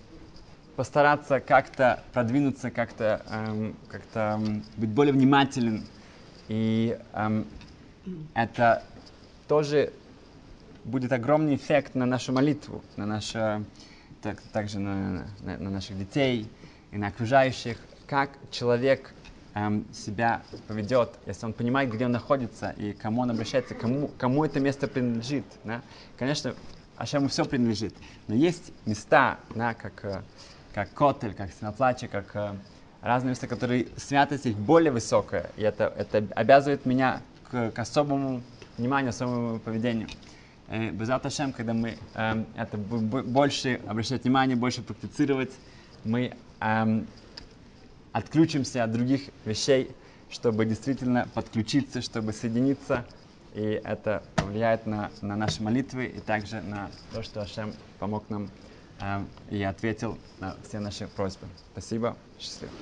постараться 0.74 1.40
как-то 1.40 2.02
продвинуться, 2.12 2.70
как-то 2.70 3.22
эм, 3.28 3.76
как 3.88 4.02
эм, 4.14 4.64
быть 4.76 4.90
более 4.90 5.12
внимателен. 5.12 5.84
И 6.48 6.98
эм, 7.12 7.46
это 8.34 8.84
тоже 9.48 9.92
будет 10.84 11.12
огромный 11.12 11.56
эффект 11.56 11.94
на 11.94 12.06
нашу 12.06 12.32
молитву, 12.32 12.82
на 12.96 13.06
наше, 13.06 13.64
так, 14.22 14.40
также 14.52 14.78
на, 14.78 15.26
на, 15.40 15.58
на 15.58 15.70
наших 15.70 15.98
детей 15.98 16.48
и 16.96 16.98
на 16.98 17.08
окружающих 17.08 17.76
как 18.06 18.30
человек 18.50 19.12
эм, 19.54 19.84
себя 19.92 20.42
поведет, 20.66 21.10
если 21.26 21.44
он 21.44 21.52
понимает, 21.52 21.92
где 21.92 22.06
он 22.06 22.12
находится 22.12 22.70
и 22.70 22.94
кому 22.94 23.20
он 23.20 23.30
обращается, 23.30 23.74
кому, 23.74 24.08
кому 24.16 24.46
это 24.46 24.60
место 24.60 24.88
принадлежит. 24.88 25.44
Да? 25.64 25.82
Конечно, 26.18 26.54
Ашему 26.96 27.28
все 27.28 27.44
принадлежит, 27.44 27.94
но 28.28 28.34
есть 28.34 28.72
места, 28.86 29.38
да, 29.54 29.74
как, 29.74 30.04
э, 30.04 30.22
как 30.72 30.90
Котель, 30.94 31.34
как 31.34 31.50
Синоплача, 31.52 32.08
как 32.08 32.34
э, 32.34 32.54
разные 33.02 33.30
места, 33.30 33.46
которые 33.46 33.88
святость 33.98 34.46
их 34.46 34.56
более 34.56 34.90
высокая, 34.90 35.50
и 35.56 35.62
это, 35.62 35.92
это 35.98 36.26
обязывает 36.34 36.86
меня 36.86 37.20
к, 37.50 37.72
к 37.72 37.78
особому 37.78 38.40
вниманию, 38.78 39.10
особому 39.10 39.58
поведению. 39.58 40.08
Э, 40.68 40.88
Без 40.92 41.10
Ашем, 41.10 41.52
когда 41.52 41.74
мы 41.74 41.98
э, 42.14 42.44
это 42.56 42.78
больше 42.78 43.82
обращать 43.86 44.24
внимание, 44.24 44.56
больше 44.56 44.80
практицировать, 44.80 45.50
мы 46.06 46.32
эм, 46.60 47.06
отключимся 48.12 48.84
от 48.84 48.92
других 48.92 49.22
вещей, 49.44 49.90
чтобы 50.30 50.64
действительно 50.64 51.28
подключиться, 51.34 52.00
чтобы 52.00 52.32
соединиться. 52.32 53.06
И 53.54 53.60
это 53.62 54.22
повлияет 54.36 54.86
на, 54.86 55.10
на 55.22 55.36
наши 55.36 55.62
молитвы 55.62 56.06
и 56.06 56.20
также 56.20 56.60
на 56.60 56.90
то, 57.12 57.22
что 57.22 57.42
Ашем 57.42 57.72
помог 57.98 58.28
нам 58.28 58.50
эм, 59.00 59.28
и 59.50 59.62
ответил 59.62 60.18
на 60.40 60.56
все 60.66 60.78
наши 60.78 61.08
просьбы. 61.08 61.46
Спасибо. 61.72 62.16
Счастливо. 62.38 62.72